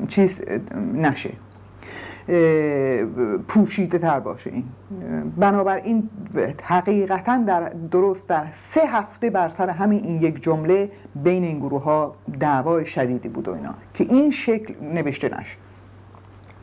چیز 0.07 0.41
نشه. 0.93 1.31
پوشیده 3.47 3.97
تر 3.99 4.19
باشه 4.19 4.49
این. 4.49 4.63
بنابراین 5.37 6.09
حقیقتا 6.63 7.37
در 7.37 7.69
درست 7.69 8.27
در 8.27 8.45
سه 8.51 8.87
هفته 8.87 9.29
بر 9.29 9.49
سر 9.49 9.69
همین 9.69 10.03
این 10.03 10.21
یک 10.21 10.43
جمله 10.43 10.91
بین 11.15 11.43
این 11.43 11.59
گروه 11.59 11.83
ها 11.83 12.15
دعوای 12.39 12.85
شدیدی 12.85 13.29
بود 13.29 13.47
و 13.47 13.53
اینا 13.53 13.73
که 13.93 14.03
این 14.03 14.31
شکل 14.31 14.73
نوشته 14.81 15.39
نشه. 15.39 15.57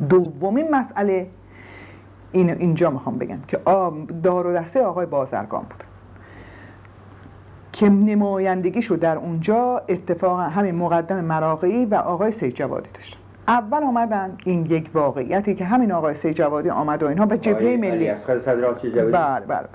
دومین 0.09 0.75
مسئله 0.75 1.26
این 2.33 2.50
اینجا 2.50 2.90
می‌خوام 2.90 3.19
بگم 3.19 3.38
که 3.49 3.61
دار 4.23 4.47
و 4.47 4.52
دسته 4.52 4.83
آقای 4.83 5.07
بازرگان 5.07 5.62
بود 5.62 5.85
که 7.80 7.88
نمایندگیشو 7.88 8.96
در 8.96 9.16
اونجا 9.16 9.82
اتفاقا 9.88 10.42
همین 10.42 10.75
مقدم 10.75 11.25
مراقعی 11.25 11.87
و 11.87 11.94
آقای 11.94 12.32
سید 12.32 12.54
جوادی 12.54 12.88
داشتن 12.94 13.18
اول 13.49 13.84
آمدن 13.84 14.37
این 14.44 14.66
یک 14.66 14.90
واقعیتی 14.94 15.54
که 15.54 15.64
همین 15.64 15.92
آقای 15.92 16.16
سید 16.16 16.34
جوادی 16.37 16.70
آمد 16.70 17.02
و 17.02 17.06
اینها 17.06 17.26
به 17.26 17.38
جبهه 17.38 17.76
ملی 17.76 18.10
بله 19.12 19.46
بله 19.46 19.68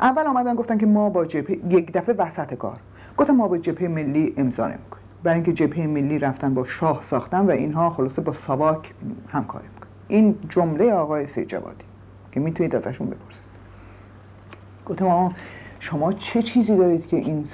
اول 0.00 0.26
آمدن 0.26 0.54
گفتن 0.54 0.78
که 0.78 0.86
ما 0.86 1.10
با 1.10 1.24
جبهه 1.24 1.58
یک 1.68 1.92
دفعه 1.92 2.14
وسط 2.14 2.54
کار. 2.54 2.76
گفتم 3.16 3.34
ما 3.34 3.48
با 3.48 3.58
جبهه 3.58 3.88
ملی 3.88 4.34
امضا 4.36 4.66
نمی‌کنیم. 4.66 5.04
برای 5.22 5.34
اینکه 5.34 5.52
جبهه 5.52 5.86
ملی 5.86 6.18
رفتن 6.18 6.54
با 6.54 6.64
شاه 6.64 7.02
ساختن 7.02 7.46
و 7.46 7.50
اینها 7.50 7.90
خلاصه 7.90 8.22
با 8.22 8.32
سواک 8.32 8.94
همکاری 9.28 9.66
می‌کنن. 9.74 9.90
این 10.08 10.38
جمله 10.48 10.92
آقای 10.92 11.28
سید 11.28 11.48
جوادی 11.48 11.84
که 12.32 12.40
می‌تونید 12.40 12.76
ازشون 12.76 13.06
بپرسید. 13.06 13.46
گفتم 14.86 15.06
شما 15.90 16.12
چه 16.12 16.42
چیزی 16.42 16.76
دارید 16.76 17.06
که 17.06 17.16
این 17.16 17.44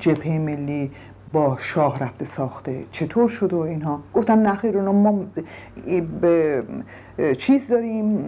جبهه 0.00 0.38
ملی 0.38 0.90
با 1.32 1.56
شاه 1.60 1.98
رفته 1.98 2.24
ساخته؟ 2.24 2.84
چطور 2.90 3.28
شده 3.28 3.56
و 3.56 3.58
اینها؟ 3.58 4.00
گفتن 4.14 4.38
نخیر 4.38 4.80
ما 4.80 5.24
به 6.20 6.64
چیز 7.38 7.68
داریم 7.68 8.18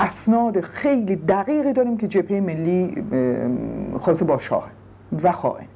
اسناد 0.00 0.60
خیلی 0.60 1.16
دقیقی 1.16 1.72
داریم 1.72 1.96
که 1.96 2.08
جبهه 2.08 2.40
ملی 2.40 3.04
خلاصه 4.00 4.24
با 4.24 4.38
شاه 4.38 4.70
و 5.22 5.32
خواهن 5.32 5.66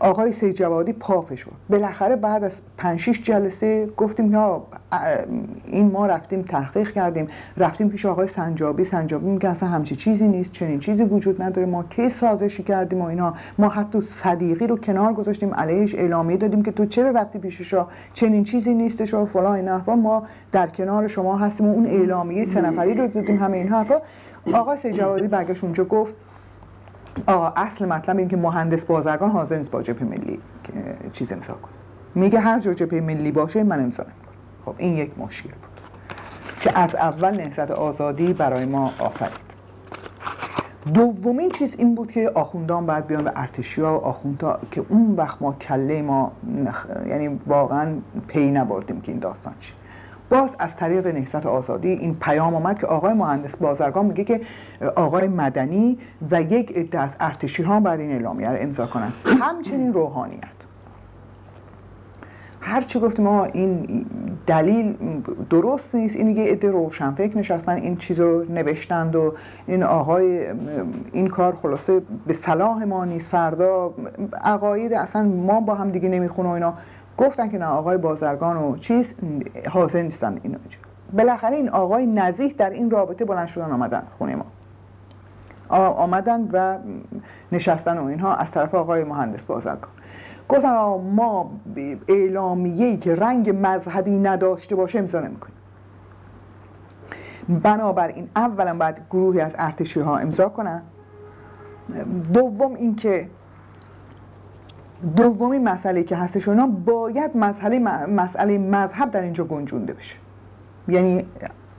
آقای 0.00 0.32
سید 0.32 0.54
جوادی 0.54 0.92
پافه 0.92 1.36
شد. 1.36 1.50
بالاخره 1.70 2.16
بعد 2.16 2.44
از 2.44 2.60
5 2.78 3.00
6 3.00 3.22
جلسه 3.22 3.88
گفتیم 3.96 4.32
یا 4.32 4.62
این 5.66 5.90
ما 5.90 6.06
رفتیم 6.06 6.42
تحقیق 6.42 6.90
کردیم. 6.90 7.28
رفتیم 7.56 7.88
پیش 7.88 8.06
آقای 8.06 8.28
سنجابی. 8.28 8.84
سنجابی 8.84 9.26
میگه 9.26 9.48
اصلا 9.48 9.68
همچی 9.68 9.96
چیزی 9.96 10.28
نیست 10.28 10.52
چنین 10.52 10.78
چیزی 10.78 11.04
وجود 11.04 11.42
نداره. 11.42 11.66
ما 11.66 11.82
کی 11.82 12.08
سازشی 12.08 12.62
کردیم 12.62 13.00
و 13.00 13.04
اینا. 13.04 13.34
ما 13.58 13.68
حتی 13.68 14.00
صدیقی 14.00 14.66
رو 14.66 14.76
کنار 14.76 15.12
گذاشتیم. 15.12 15.54
علیهش 15.54 15.94
اعلامیه 15.94 16.36
دادیم 16.36 16.62
که 16.62 16.72
تو 16.72 16.86
چرا 16.86 17.10
رفتی 17.10 17.38
پیشش 17.38 17.74
چنین 18.14 18.44
چیزی 18.44 18.74
نیستش 18.74 19.14
و 19.14 19.26
فلان 19.26 19.52
این 19.52 19.68
حرفا. 19.68 19.96
ما 19.96 20.22
در 20.52 20.66
کنار 20.66 21.08
شما 21.08 21.36
هستیم 21.38 21.68
و 21.68 21.72
اون 21.72 21.86
اعلامیه 21.86 22.44
سه 22.44 22.60
نفری 22.60 22.94
رو 22.94 23.06
دادیم 23.06 23.38
همه 23.38 23.56
این 23.56 23.68
حرفا. 23.68 23.94
آقای 24.52 24.76
سید 24.76 24.92
جوادی 24.92 25.28
برگشت 25.28 25.64
اونجا 25.64 25.84
گفت 25.84 26.14
آقا 27.26 27.52
اصل 27.56 27.86
مطلب 27.86 28.18
این 28.18 28.28
که 28.28 28.36
مهندس 28.36 28.84
بازرگان 28.84 29.30
حاضر 29.30 29.58
نیست 29.58 29.70
با 29.70 29.82
جبهه 29.82 30.04
ملی 30.04 30.40
چیز 31.12 31.32
امضا 31.32 31.52
کنه. 31.52 31.72
میگه 32.14 32.40
هر 32.40 32.60
جا 32.60 32.74
جبهه 32.74 33.00
ملی 33.00 33.30
باشه 33.30 33.62
من 33.62 33.80
امضا 33.80 34.04
خب 34.64 34.74
این 34.78 34.94
یک 34.94 35.18
مشکل 35.18 35.48
بود 35.48 35.80
که 36.60 36.78
از 36.78 36.94
اول 36.94 37.36
نهضت 37.36 37.70
آزادی 37.70 38.32
برای 38.32 38.66
ما 38.66 38.92
آفرید. 38.98 39.50
دومین 40.94 41.50
چیز 41.50 41.74
این 41.78 41.94
بود 41.94 42.10
که 42.10 42.30
آخوندان 42.34 42.86
باید 42.86 43.06
بیان 43.06 43.24
به 43.24 43.32
ارتشی 43.36 43.82
ها 43.82 43.98
و 43.98 44.04
آخوندا 44.04 44.58
که 44.70 44.84
اون 44.88 45.14
وقت 45.16 45.42
ما 45.42 45.52
کله 45.52 46.02
ما 46.02 46.32
نخ... 46.64 46.86
یعنی 47.06 47.40
واقعا 47.46 47.94
پی 48.28 48.50
نبردیم 48.50 49.00
که 49.00 49.12
این 49.12 49.20
داستان 49.20 49.54
چی 49.60 49.72
باز 50.30 50.56
از 50.58 50.76
طریق 50.76 51.06
نهضت 51.06 51.46
آزادی 51.46 51.88
این 51.88 52.16
پیام 52.20 52.54
آمد 52.54 52.78
که 52.78 52.86
آقای 52.86 53.12
مهندس 53.12 53.56
بازرگان 53.56 54.06
میگه 54.06 54.24
که 54.24 54.40
آقای 54.96 55.28
مدنی 55.28 55.98
و 56.30 56.42
یک 56.42 56.76
عده 56.76 56.98
از 57.00 57.16
ارتشی 57.20 57.62
ها 57.62 57.80
باید 57.80 58.00
این 58.00 58.12
اعلامیه 58.12 58.48
رو 58.48 58.56
امضا 58.60 58.86
کنن 58.86 59.12
همچنین 59.24 59.92
روحانیت. 59.92 60.44
هرچی 62.60 63.00
گفتیم 63.00 63.24
ما 63.24 63.44
این 63.44 64.06
دلیل 64.46 64.96
درست 65.50 65.94
نیست. 65.94 66.16
این 66.16 66.30
یه 66.30 66.44
عده 66.44 66.70
روشنفکر 66.70 67.38
نشستن 67.38 67.72
این 67.72 67.96
چیز 67.96 68.20
رو 68.20 68.44
نوشتند 68.52 69.16
و 69.16 69.34
این 69.66 69.82
آقای 69.82 70.46
این 71.12 71.26
کار 71.26 71.56
خلاصه 71.62 72.02
به 72.26 72.32
صلاح 72.32 72.84
ما 72.84 73.04
نیست. 73.04 73.30
فردا 73.30 73.94
عقاید 74.44 74.92
اصلا 74.92 75.22
ما 75.22 75.60
با 75.60 75.74
هم 75.74 75.90
دیگه 75.90 76.08
نمی‌خونه 76.08 76.48
و 76.48 76.52
اینا. 76.52 76.74
گفتن 77.20 77.48
که 77.48 77.58
نه 77.58 77.66
آقای 77.66 77.96
بازرگان 77.96 78.56
و 78.56 78.76
چیز 78.76 79.14
حاضر 79.70 80.02
نیستن 80.02 80.40
اینو 80.42 80.58
بالاخره 81.12 81.56
این 81.56 81.68
آقای 81.68 82.06
نزیح 82.06 82.54
در 82.58 82.70
این 82.70 82.90
رابطه 82.90 83.24
بلند 83.24 83.46
شدن 83.46 83.70
آمدن 83.70 84.02
خونه 84.18 84.36
ما. 84.36 84.44
آمدن 85.76 86.48
و 86.52 86.78
نشستن 87.52 87.98
و 87.98 88.04
اینها 88.04 88.34
از 88.34 88.50
طرف 88.50 88.74
آقای 88.74 89.04
مهندس 89.04 89.44
بازرگان. 89.44 89.90
گفتن 90.48 90.68
ما 91.14 91.50
اعلامیه‌ای 92.08 92.96
که 92.96 93.14
رنگ 93.14 93.56
مذهبی 93.62 94.18
نداشته 94.18 94.76
باشه 94.76 94.98
امضا 94.98 95.20
نمی‌کنیم. 95.20 95.54
بنابراین 97.62 98.28
اولا 98.36 98.74
باید 98.74 98.96
گروهی 99.10 99.40
از 99.40 99.54
ارتشی 99.58 100.00
ها 100.00 100.18
امضا 100.18 100.48
کنن. 100.48 100.82
دوم 102.32 102.74
اینکه 102.74 103.28
دومی 105.16 105.58
مسئله 105.58 106.02
که 106.02 106.16
هستش 106.16 106.48
اونا 106.48 106.66
باید 106.66 107.36
مسئله 107.36 107.78
مسئله 108.06 108.58
مذهب 108.58 109.10
در 109.10 109.20
اینجا 109.20 109.44
گنجونده 109.44 109.92
بشه. 109.92 110.16
یعنی 110.88 111.26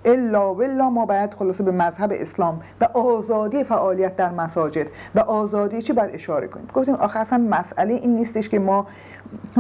الا 0.06 0.56
ولا 0.56 0.90
ما 0.90 1.06
باید 1.06 1.34
خلاصه 1.34 1.63
به 1.63 1.72
مذهب 1.72 2.12
اسلام 2.13 2.62
و 2.82 2.86
آزادی 2.86 3.63
فعالیت 3.63 4.16
در 4.16 4.30
مساجد 4.30 4.88
و 5.16 5.20
آزادی 5.20 5.82
چی 5.82 5.94
باید 5.94 6.16
اشاره 6.16 6.48
کنیم؟ 6.48 6.68
گفتیم 6.74 6.96
آخه 6.96 7.20
اصلا 7.20 7.48
مسئله 7.50 7.94
این 7.94 8.16
نیستش 8.16 8.50
که 8.50 8.60
ما 8.60 8.88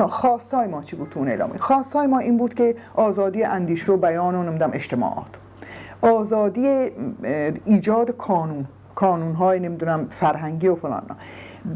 خواستای 0.09 0.67
ما 0.67 0.81
چی 0.81 0.95
بود 0.95 1.09
تو 1.09 1.19
اون 1.19 1.27
اعلامیه 1.27 1.57
خواستای 1.57 2.07
ما 2.07 2.19
این 2.19 2.37
بود 2.37 2.53
که 2.53 2.75
آزادی 2.95 3.43
اندیشه 3.43 3.91
و 3.91 3.97
بیان 3.97 4.35
و 4.35 4.43
نمی‌دونم 4.43 4.71
اجتماعات. 4.73 5.27
آزادی 6.01 6.91
ایجاد 7.65 8.11
قانون 8.11 8.65
کانون 8.95 9.33
های 9.33 9.59
نمی‌دونم 9.59 10.07
فرهنگی 10.09 10.67
و 10.67 10.75
فلان 10.75 11.03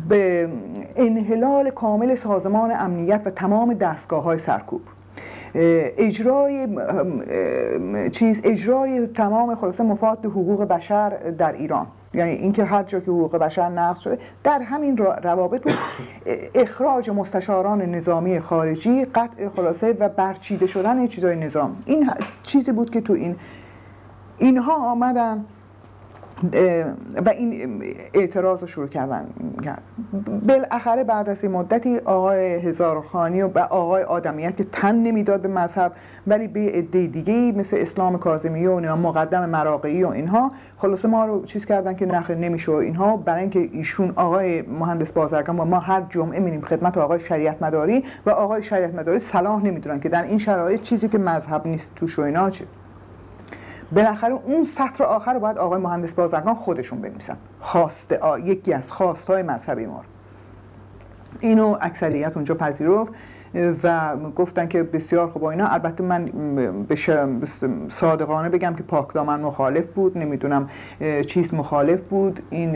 به 0.09 0.49
انحلال 0.95 1.69
کامل 1.69 2.15
سازمان 2.15 2.71
امنیت 2.71 3.21
و 3.25 3.29
تمام 3.29 3.73
دستگاه 3.73 4.23
های 4.23 4.37
سرکوب 4.37 4.81
اجرای 5.97 6.67
چیز 8.11 8.41
اجرای 8.43 9.07
تمام 9.07 9.55
خلاصه 9.55 9.83
مفاد 9.83 10.25
حقوق 10.25 10.63
بشر 10.63 11.09
در 11.09 11.51
ایران. 11.51 11.87
یعنی 12.13 12.31
اینکه 12.31 12.63
هر 12.63 12.83
جا 12.83 12.99
که 12.99 13.11
حقوق 13.11 13.37
بشر 13.37 13.69
نقض 13.69 13.99
شده 13.99 14.19
در 14.43 14.59
همین 14.59 14.97
روابط 14.97 15.63
بود 15.63 15.73
اخراج 16.55 17.09
مستشاران 17.09 17.81
نظامی 17.81 18.39
خارجی 18.39 19.05
قطع 19.05 19.49
خلاصه 19.49 19.95
و 19.99 20.09
برچیده 20.09 20.67
شدن 20.67 21.07
چیزای 21.07 21.35
نظام. 21.35 21.83
این 21.85 22.09
چیزی 22.43 22.71
بود 22.71 22.89
که 22.89 23.01
تو 23.01 23.13
این 23.13 23.35
اینها 24.37 24.73
آمدن 24.75 25.45
و 27.25 27.29
این 27.29 27.83
اعتراض 28.13 28.61
رو 28.61 28.67
شروع 28.67 28.87
کردن 28.87 29.25
بالاخره 30.47 31.03
بعد 31.03 31.29
از 31.29 31.43
این 31.43 31.51
مدتی 31.51 31.97
آقای 31.97 32.55
هزارخانی 32.55 33.41
و 33.41 33.59
آقای 33.59 34.03
آدمیت 34.03 34.57
که 34.57 34.63
تن 34.71 34.95
نمی‌داد 34.95 35.41
به 35.41 35.47
مذهب 35.47 35.91
ولی 36.27 36.47
به 36.47 36.59
عده 36.59 37.07
دیگه 37.07 37.51
مثل 37.51 37.77
اسلام 37.79 38.17
کاظمی 38.17 38.65
و 38.65 38.95
مقدم 38.95 39.49
مراقعی 39.49 40.03
و 40.03 40.07
اینها 40.07 40.51
خلاصه 40.77 41.07
ما 41.07 41.25
رو 41.25 41.43
چیز 41.43 41.65
کردن 41.65 41.95
که 41.95 42.05
نخیر 42.05 42.37
نمیشه 42.37 42.71
و 42.71 42.75
اینها. 42.75 43.17
برای 43.17 43.41
اینکه 43.41 43.59
ایشون 43.59 44.13
آقای 44.15 44.61
مهندس 44.61 45.11
بازرگان 45.11 45.59
و 45.59 45.65
ما 45.65 45.79
هر 45.79 46.03
جمعه 46.09 46.39
میریم 46.39 46.61
خدمت 46.61 46.97
آقای 46.97 47.19
شریعت 47.19 47.63
مداری 47.63 48.03
و 48.25 48.29
آقای 48.29 48.63
شریعت 48.63 48.95
مداری 48.95 49.19
صلاح 49.19 49.63
نمی‌دونن 49.63 49.99
که 49.99 50.09
در 50.09 50.23
این 50.23 50.37
شرایط 50.37 50.81
چیزی 50.81 51.07
که 51.07 51.17
مذهب 51.17 51.67
نیست 51.67 51.95
توش 51.95 52.19
و 52.19 52.21
اینا 52.21 52.49
بالاخره 53.91 54.31
اون 54.33 54.63
سطر 54.63 55.03
آخر 55.03 55.33
رو 55.33 55.39
باید 55.39 55.57
آقای 55.57 55.81
مهندس 55.81 56.13
بازرگان 56.13 56.55
خودشون 56.55 57.01
بنویسن. 57.01 57.37
خواسته 57.59 58.19
یکی 58.43 58.73
از 58.73 58.91
خواستهای 58.91 59.43
مذهبی 59.43 59.85
ما 59.85 60.01
اینو 61.39 61.77
اکثریت 61.81 62.31
اونجا 62.35 62.55
پذیرفت. 62.55 63.13
و 63.83 64.15
گفتن 64.35 64.67
که 64.67 64.83
بسیار 64.83 65.27
خوب 65.27 65.43
اینا. 65.43 65.67
البته 65.67 66.03
من 66.03 66.25
به 66.89 66.95
صادقانه 67.89 68.49
بگم 68.49 68.73
که 68.73 68.83
پاکدامن 68.83 69.39
مخالف 69.39 69.85
بود. 69.85 70.17
نمی‌دونم 70.17 70.69
چیز 71.27 71.53
مخالف 71.53 71.99
بود. 72.01 72.39
این 72.49 72.75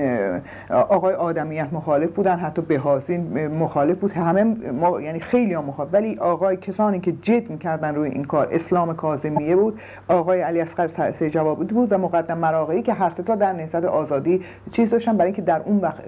آقای 0.70 1.14
آدمیت 1.14 1.68
مخالف 1.72 2.10
بودن. 2.10 2.38
حتی 2.38 2.62
بهازین 2.62 3.48
مخالف 3.48 3.98
بود. 3.98 4.12
همه 4.12 4.44
ما 4.72 5.02
یعنی 5.02 5.20
خیلی 5.20 5.54
هم 5.54 5.66
مخالف. 5.66 5.90
ولی 5.94 6.18
آقای 6.18 6.58
کسانی 6.58 7.00
که 7.00 7.12
جد 7.12 7.50
می‌کردن 7.50 7.96
روی 7.96 8.10
این 8.10 8.24
کار 8.24 8.48
اسلام 8.52 8.96
کاظمیه 8.96 9.56
بود. 9.56 9.80
آقای 10.08 10.42
علی 10.42 10.62
اصغر 10.62 11.12
جواب 11.30 11.68
بود 11.68 11.94
و 11.94 11.98
مقدم 11.98 12.38
مراقعی 12.38 12.82
که 12.82 12.94
هر 12.94 13.10
تا 13.10 13.36
در 13.36 13.54
نهضت 13.54 13.86
آزادی 13.86 14.42
چیز 14.72 14.90
داشتن. 14.90 15.18
برای 15.18 15.28
اینکه 15.28 15.42
در 15.42 15.62
اون 15.66 15.78
وقت 15.78 16.02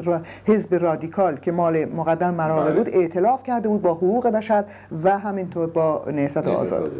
حزب 0.46 0.76
رادیکال 0.84 1.36
که 1.36 1.52
مال 1.52 1.86
مقدم 1.86 2.34
مراقعی 2.34 2.76
بود 2.76 2.90
ائتلاف 2.94 3.44
کرده 3.44 3.68
بود 3.68 3.82
با 3.82 3.94
حقوق 3.94 4.28
بشر. 4.28 4.61
و 5.04 5.20
همینطور 5.20 5.68
با 5.68 6.06
نهست 6.08 6.38
آزاد. 6.38 6.92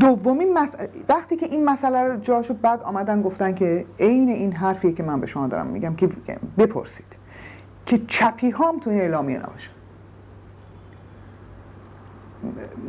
دومین 0.00 0.54
مسئله 0.54 0.88
وقتی 1.08 1.36
که 1.36 1.46
این 1.46 1.64
مسئله 1.64 2.02
رو 2.02 2.16
جا 2.16 2.42
شد 2.42 2.60
بعد 2.60 2.82
آمدن 2.82 3.22
گفتن 3.22 3.54
که 3.54 3.84
عین 4.00 4.28
این 4.28 4.52
حرفی 4.52 4.92
که 4.92 5.02
من 5.02 5.20
به 5.20 5.26
شما 5.26 5.46
دارم 5.46 5.66
میگم 5.66 5.94
که 5.94 6.08
بپرسید 6.58 7.06
که 7.86 8.00
چپی 8.08 8.50
هم 8.50 8.78
تو 8.80 8.90
این 8.90 9.00
اعلامیه 9.00 9.38
نباشه. 9.38 9.70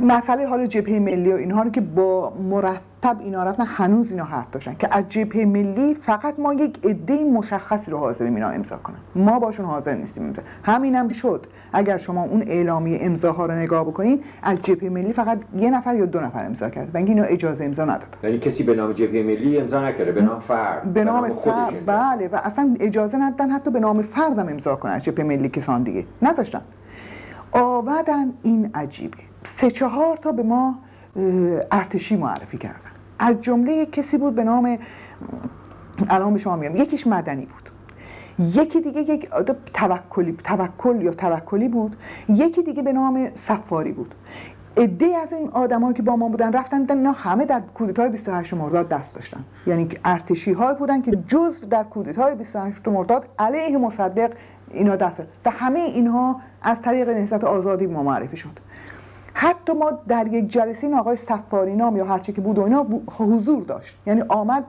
مسئله 0.01 0.48
حال 0.48 0.67
جبهه 0.67 1.00
ملی 1.00 1.31
و 1.31 1.36
اینها 1.36 1.63
رو 1.63 1.69
که 1.69 1.81
با 1.81 2.33
مرتب 2.50 2.90
اینا 3.10 3.43
رفتن 3.43 3.65
هنوز 3.65 4.12
اینا 4.12 4.24
حرف 4.24 4.51
داشتن 4.51 4.75
که 4.79 4.88
از 4.91 5.10
جبهه 5.10 5.46
ملی 5.46 5.93
فقط 5.93 6.39
ما 6.39 6.53
یک 6.53 6.86
عده 6.86 7.24
مشخصی 7.24 7.91
رو 7.91 7.98
حاضریم 7.98 8.36
اینا 8.36 8.50
امضا 8.50 8.77
کنن. 8.77 8.96
ما 9.15 9.39
باشون 9.39 9.65
حاضر 9.65 9.93
نیستیم 9.93 10.24
امضا. 10.25 10.41
همین 10.63 10.96
هم 10.96 11.08
شد. 11.08 11.48
اگر 11.74 11.98
شما 11.98 12.24
اون 12.24 12.41
اعلامیه 12.41 12.98
امضاها 13.01 13.46
رو 13.46 13.53
نگاه 13.53 13.84
بکنید 13.84 14.24
از 14.43 14.62
جبهه 14.62 14.89
ملی 14.89 15.13
فقط 15.13 15.41
یه 15.58 15.70
نفر 15.70 15.96
یا 15.96 16.05
دو 16.05 16.20
نفر 16.20 16.46
امضا 16.46 16.70
کرد 16.70 16.96
و 16.96 16.98
اینا 16.98 17.24
اجازه 17.24 17.65
امضا 17.65 17.86
نداد. 17.86 18.17
یعنی 18.24 18.39
کسی 18.39 18.63
به 18.63 18.75
نام 18.75 18.91
جبهه 18.91 19.24
ملی 19.24 19.58
امضا 19.62 19.81
نکرده 19.88 20.12
به 20.12 20.22
نام 20.22 20.39
فرد 20.39 20.93
به 20.93 21.03
نام 21.03 21.29
فرد 21.34 21.86
بله 21.86 22.27
و 22.27 22.36
اصلا 22.43 22.75
اجازه 22.79 23.17
ندادن 23.17 23.50
حتی 23.50 23.72
به 23.72 23.79
نام 23.79 24.01
فردم 24.01 24.50
امضا 24.50 24.76
کنن 24.76 24.99
جبهه 24.99 25.26
ملی 25.26 25.49
کسان 25.49 25.84
دیگه. 25.84 26.06
نذاشتن. 26.21 26.62
آمدن 27.52 28.34
این 28.43 28.69
عجیبه. 28.73 29.17
سه 29.45 29.71
چهار 29.71 30.17
تا 30.17 30.32
به 30.32 30.43
ما 30.43 30.76
ارتشی 31.71 32.15
معرفی 32.15 32.58
کردن. 32.58 32.90
از 33.21 33.41
جمله 33.41 33.86
کسی 33.86 34.17
بود 34.17 34.36
به 34.36 34.43
نام 34.43 34.77
الان 36.10 36.34
به 36.34 36.39
شما 36.39 36.55
میگم 36.55 36.75
یکیش 36.75 37.07
مدنی 37.07 37.45
بود. 37.45 37.69
یکی 38.39 38.81
دیگه 38.81 39.01
یک 39.01 39.29
توکلی 39.73 40.38
توکل 40.43 41.01
یا 41.01 41.13
توکلی 41.13 41.67
بود. 41.67 41.95
یکی 42.29 42.63
دیگه 42.63 42.81
به 42.81 42.93
نام 42.93 43.29
سفاری 43.36 43.91
بود. 43.91 44.15
عده 44.77 45.05
از 45.05 45.34
این 45.34 45.49
آدمایی 45.49 45.93
که 45.93 46.03
با 46.03 46.15
ما 46.15 46.29
بودن 46.29 46.53
رفتن 46.53 46.86
اینا 46.89 47.12
همه 47.12 47.45
در 47.45 47.62
کودتای 47.73 48.10
28 48.10 48.53
مرداد 48.53 48.89
دست 48.89 49.15
داشتن. 49.15 49.43
یعنی 49.67 49.89
ارتشی 50.05 50.53
های 50.53 50.75
بودن 50.75 51.01
که 51.01 51.12
جز 51.27 51.62
در 51.69 51.84
کودتای 51.84 52.36
28 52.36 52.88
مرداد 52.88 53.27
علیه 53.39 53.77
مصدق 53.77 54.31
اینا 54.71 54.95
دست 54.95 55.21
و 55.45 55.49
همه 55.49 55.79
اینها 55.79 56.41
از 56.62 56.81
طریق 56.81 57.10
نهضت 57.10 57.43
آزادی 57.43 57.88
ما 57.88 58.03
معرفی 58.03 58.38
شد. 58.38 58.60
حتی 59.34 59.74
ما 59.74 59.91
در 60.08 60.28
یک 60.28 60.48
جلسه 60.48 60.88
این 60.88 60.96
آقای 60.96 61.17
سفاری 61.17 61.76
نام 61.76 61.98
یا 61.98 62.06
هرچی 62.06 62.34
که 62.34 62.41
بود 62.41 62.58
و 62.58 62.62
اینا 62.62 62.86
حضور 63.17 63.63
داشت. 63.63 63.98
یعنی 64.06 64.22
آمد 64.22 64.63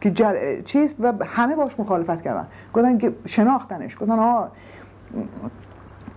که 0.00 0.10
جل... 0.10 0.62
چیز 0.62 0.94
و 1.00 1.12
همه 1.24 1.56
باش 1.56 1.80
مخالفت 1.80 2.22
کردن. 2.22 2.46
گفتن 2.74 2.98
که 2.98 3.12
شناختنش. 3.26 3.96
گفتن 3.96 4.18
آقا 4.18 4.48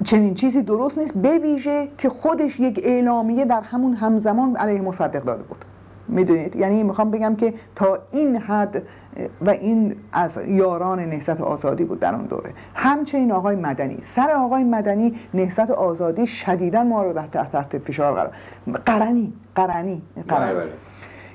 چنین 0.03 0.33
چیزی 0.33 0.61
درست 0.61 0.97
نیست. 0.97 1.13
به 1.13 1.37
ویژه 1.37 1.87
که 1.97 2.09
خودش 2.09 2.59
یک 2.59 2.81
اعلامیه 2.83 3.45
در 3.45 3.61
همون 3.61 3.93
همزمان 3.93 4.55
علیه 4.55 4.81
مصدق 4.81 5.23
داده 5.23 5.43
بود. 5.43 5.65
می‌دونید؟ 6.07 6.55
یعنی 6.55 6.83
می‌خوام 6.83 7.11
بگم 7.11 7.35
که 7.35 7.53
تا 7.75 7.99
این 8.11 8.35
حد 8.35 8.83
و 9.41 9.49
این 9.49 9.95
از 10.11 10.39
یاران 10.47 10.99
نهضت 10.99 11.41
آزادی 11.41 11.83
بود 11.83 11.99
در 11.99 12.15
اون 12.15 12.25
دوره. 12.25 12.53
همچنین 12.75 13.31
آقای 13.31 13.55
مدنی 13.55 13.97
سر 14.01 14.29
آقای 14.29 14.63
مدنی 14.63 15.15
نهضت 15.33 15.71
آزادی 15.71 16.27
شدیدا 16.27 16.83
ما 16.83 17.03
رو 17.03 17.13
در 17.13 17.27
تحت 17.27 17.77
فشار 17.77 18.13
قرار 18.13 18.31
قرنی 18.85 19.33
قرنی 19.55 20.01
قرنی. 20.27 20.53
بله، 20.53 20.53
بله. 20.53 20.71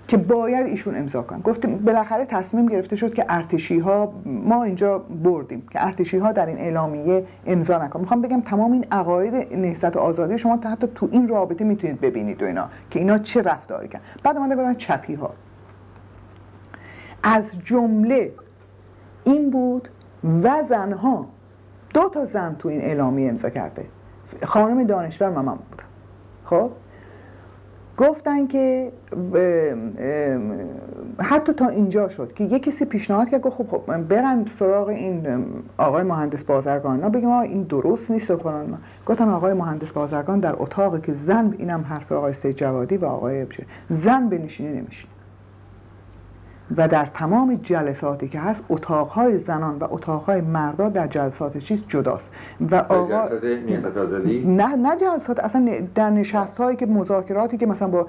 که 0.09 0.17
باید 0.17 0.67
ایشون 0.67 0.97
امضا 0.97 1.23
کنن. 1.23 1.41
گفتیم 1.41 1.79
بالاخره 1.79 2.25
تصمیم 2.25 2.67
گرفته 2.67 2.97
شد 2.97 3.15
که 3.15 3.25
ارتشی 3.29 3.79
ها 3.79 4.13
ما 4.27 4.65
اینجا 4.65 4.99
بردیم 4.99 5.63
که 5.71 5.85
ارتشی 5.87 6.19
ها 6.19 6.33
در 6.33 6.47
این 6.47 6.59
اعلامیه 6.59 7.25
امضا 7.47 7.79
نکن 7.79 8.01
می‌خوام 8.01 8.23
بگم 8.23 8.41
تمام 8.41 8.73
این 8.73 8.87
عقاید 8.93 9.55
نهضت 9.57 9.97
آزادی 9.97 10.39
شما 10.39 10.57
حتی 10.57 10.87
تو 10.95 11.09
این 11.13 11.29
رابطه 11.29 11.65
می‌تونید 11.65 12.01
ببینید 12.01 12.43
و 12.43 12.47
اینا 12.47 12.69
که 12.91 12.99
اینا 12.99 13.19
چه 13.19 13.43
رفتاری 13.43 13.89
کردن. 13.89 14.05
بعد 14.23 14.37
اومده 14.37 14.57
گفتن 14.57 14.75
چپی 14.75 15.15
ها 15.15 15.31
از 17.25 17.59
جمله 17.65 18.33
این 19.25 19.51
بود 19.51 19.89
و 20.43 20.63
زنها 20.69 21.27
دو 21.95 22.09
تا 22.09 22.25
زن 22.25 22.57
تو 22.59 22.69
این 22.69 22.81
اعلامیه 22.81 23.29
امضا 23.29 23.51
کرده. 23.51 23.85
خانم 24.43 24.85
دانشور 24.85 25.29
ممم 25.29 25.59
بودن 25.71 25.85
خب؟ 26.45 26.71
گفتن 27.97 28.47
که 28.47 28.93
حتی 31.19 31.53
تا 31.53 31.69
اینجا 31.69 32.09
شد 32.09 32.33
که 32.33 32.45
یه 32.45 32.59
کسی 32.59 32.85
پیشنهاد 32.85 33.29
کرد 33.29 33.41
گفت 33.41 33.57
خب, 33.57 33.67
خب 33.69 33.97
برن 33.97 34.47
سراغ 34.47 34.89
این 34.89 35.45
آقای 35.79 36.03
مهندس 36.03 36.45
بازرگان. 36.45 37.01
نه 37.01 37.09
بگیم 37.09 37.31
این 37.31 37.63
درست 37.63 38.11
نیست 38.11 38.31
و 38.31 38.37
کنن 38.37 38.79
گفتن 39.07 39.29
آقای 39.29 39.53
مهندس 39.53 39.93
بازرگان 39.93 40.41
در 40.41 40.55
اتاقی 40.59 41.01
که 41.01 41.13
زن 41.13 41.55
اینم 41.59 41.85
حرف 41.89 42.13
آقای 42.13 42.35
سید 42.35 42.57
جوادی 42.57 42.97
و 42.97 43.05
آقای 43.05 43.47
زن 43.91 44.29
بنشینه 44.29 44.81
نمیشینه. 44.81 45.14
و 46.77 46.89
در 46.89 47.07
تمام 47.07 47.55
جلساتی 47.55 48.29
که 48.29 48.41
هست 48.41 48.65
اتاقهای 48.69 49.39
زنان 49.39 49.79
و 49.79 49.87
اتاقهای 49.91 50.41
مردا 50.41 50.89
در 50.89 51.07
جلسات 51.07 51.59
چیز 51.59 51.83
جداست. 51.89 52.31
و 52.71 52.75
آقا 52.75 53.29
نه 54.45 54.77
نه 54.77 54.97
جلسات 54.97 55.41
اصلا 55.41 55.87
در 55.95 56.11
نشست 56.11 56.59
هایی 56.59 56.77
که 56.77 56.87
مذاکراتی 56.87 57.57
که 57.57 57.67
مثلا 57.67 57.89
با 57.89 58.07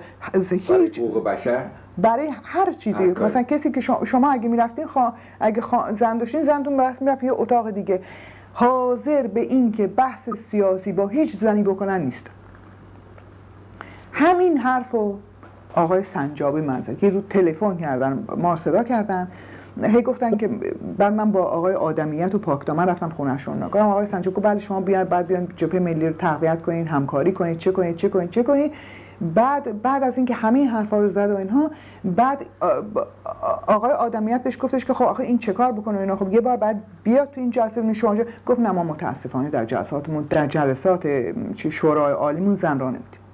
هیچ 0.52 1.02
بشر؟ 1.26 1.66
برای 1.98 2.30
هر 2.44 2.72
چیزی. 2.72 3.06
مثلا 3.08 3.44
کسی 3.44 3.72
که 3.72 3.82
شما, 3.82 4.06
شما 4.06 4.32
اگه 4.32 4.50
می‌رفتین 4.50 4.86
خوا... 4.86 5.14
اگه 5.40 5.62
خوا... 5.62 5.92
زن 5.92 6.18
داشتین 6.18 6.44
زنتون 6.44 6.78
برفت 6.78 7.02
می‌رفت 7.02 7.24
یه 7.24 7.32
اتاق 7.34 7.72
دیگه. 7.72 8.02
حاضر 8.54 9.28
به 9.28 9.40
این 9.40 9.72
که 9.72 9.88
بحث 9.88 10.30
سیاسی 10.30 10.92
با 10.92 11.08
هیچ 11.08 11.38
زنی 11.38 11.64
بکنن 11.64 12.02
نیست. 12.02 12.26
همین 14.12 14.58
حرفو 14.58 15.16
آقای 15.76 16.04
سنجابی 16.04 16.62
منزل 16.62 16.94
که 16.94 17.10
رو 17.10 17.22
تلفن 17.30 17.78
کردن 17.78 18.24
ما 18.38 18.56
صدا 18.56 18.84
کردن. 18.84 19.28
هی 19.84 20.02
گفتن 20.02 20.38
که 20.38 20.50
بعد 20.98 21.14
من 21.14 21.32
با 21.32 21.44
آقای 21.44 21.74
آدمیت 21.74 22.36
و 22.36 22.40
پاکدامن 22.40 22.86
رفتم 22.86 23.10
خونهشون. 23.10 23.60
گفتم 23.60 23.88
آقای 23.88 24.06
سنجاب 24.06 24.42
بعد 24.42 24.58
شما 24.58 24.82
بیاید 24.82 25.10
بعد 25.10 25.28
بیان 25.28 25.48
جبهه 25.56 25.80
ملی 25.80 26.08
رو 26.08 26.14
تقویت 26.14 26.62
کنین 26.62 26.88
همکاری 26.88 27.32
کنید 27.32 27.58
چه 27.58 27.72
کنید 27.72 27.96
چه 27.96 28.10
کنید 28.10 28.30
چه 28.30 28.44
کنید 28.44 28.72
بعد 29.22 29.82
بعد 29.82 30.04
از 30.04 30.18
اینکه 30.18 30.34
همه 30.34 30.60
این 30.60 30.68
حرفا 30.68 31.00
رو 31.00 31.08
زد 31.08 31.32
و 31.32 31.38
اینها 31.38 31.72
بعد 32.06 32.46
آقای 33.68 33.92
آدمیت 33.92 34.44
بهش 34.44 34.58
گفتش 34.62 34.86
که 34.86 34.94
خب 34.94 35.06
آخه 35.06 35.24
این 35.24 35.38
چه 35.38 35.54
کار 35.54 35.72
بکنه 35.72 36.00
اینا. 36.00 36.16
خب 36.16 36.34
یه 36.34 36.42
بار 36.42 36.58
بعد 36.58 36.82
بیاد 37.04 37.32
تو 37.32 37.42
این 37.42 37.50
جلسه 37.50 37.82
رو 37.82 37.94
شما 37.94 38.16
گفت 38.46 38.60
نه 38.60 38.72
ما 38.72 38.84
متاسفانه 38.84 39.50
در 39.50 39.66
جلساتمون 39.66 40.26
در 40.30 40.48
جلسات 40.48 41.08
شورای 41.56 42.14
عالیمون 42.14 42.56
زن 42.56 42.80
را 42.80 42.90
نمیدیم. 42.90 43.25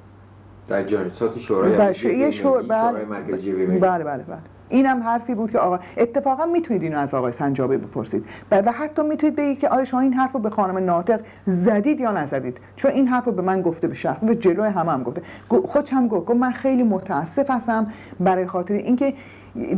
در 0.71 0.83
جلسات 0.83 1.39
شورای 1.39 1.77
بله 1.77 1.93
شورای 2.31 2.65
بله 2.67 4.03
بله. 4.03 4.03
بله 4.03 4.37
اینم 4.69 5.03
حرفی 5.03 5.35
بود 5.35 5.51
که 5.51 5.59
آقا 5.59 5.79
اتفاقا 5.97 6.45
می‌تونید 6.45 6.83
اینو 6.83 6.99
از 6.99 7.13
آقای 7.13 7.31
سنجابی 7.31 7.77
بپرسید. 7.77 8.25
و 8.51 8.71
حتی 8.71 9.03
می‌تونید 9.03 9.35
بگید 9.35 9.59
که 9.59 9.69
آیا 9.69 9.85
شما 9.85 9.99
این 9.99 10.13
حرف 10.13 10.31
رو 10.31 10.39
به 10.39 10.49
خانم 10.49 10.77
ناطق 10.77 11.19
زدید 11.47 11.99
یا 11.99 12.11
نزدید؟ 12.11 12.57
چون 12.75 12.91
این 12.91 13.07
حرف 13.07 13.25
رو 13.25 13.31
به 13.31 13.41
من 13.41 13.61
گفته 13.61 13.87
به 13.87 13.93
شخص 13.93 14.23
به 14.23 14.35
جلوی 14.35 14.67
همه 14.67 14.91
هم 14.91 15.03
گفته. 15.03 15.21
خودش 15.49 15.93
هم 15.93 16.07
گفت 16.07 16.31
من 16.31 16.51
خیلی 16.51 16.83
متاسف 16.83 17.49
هستم 17.49 17.87
برای 18.19 18.45
خاطر 18.45 18.73
اینکه 18.73 19.13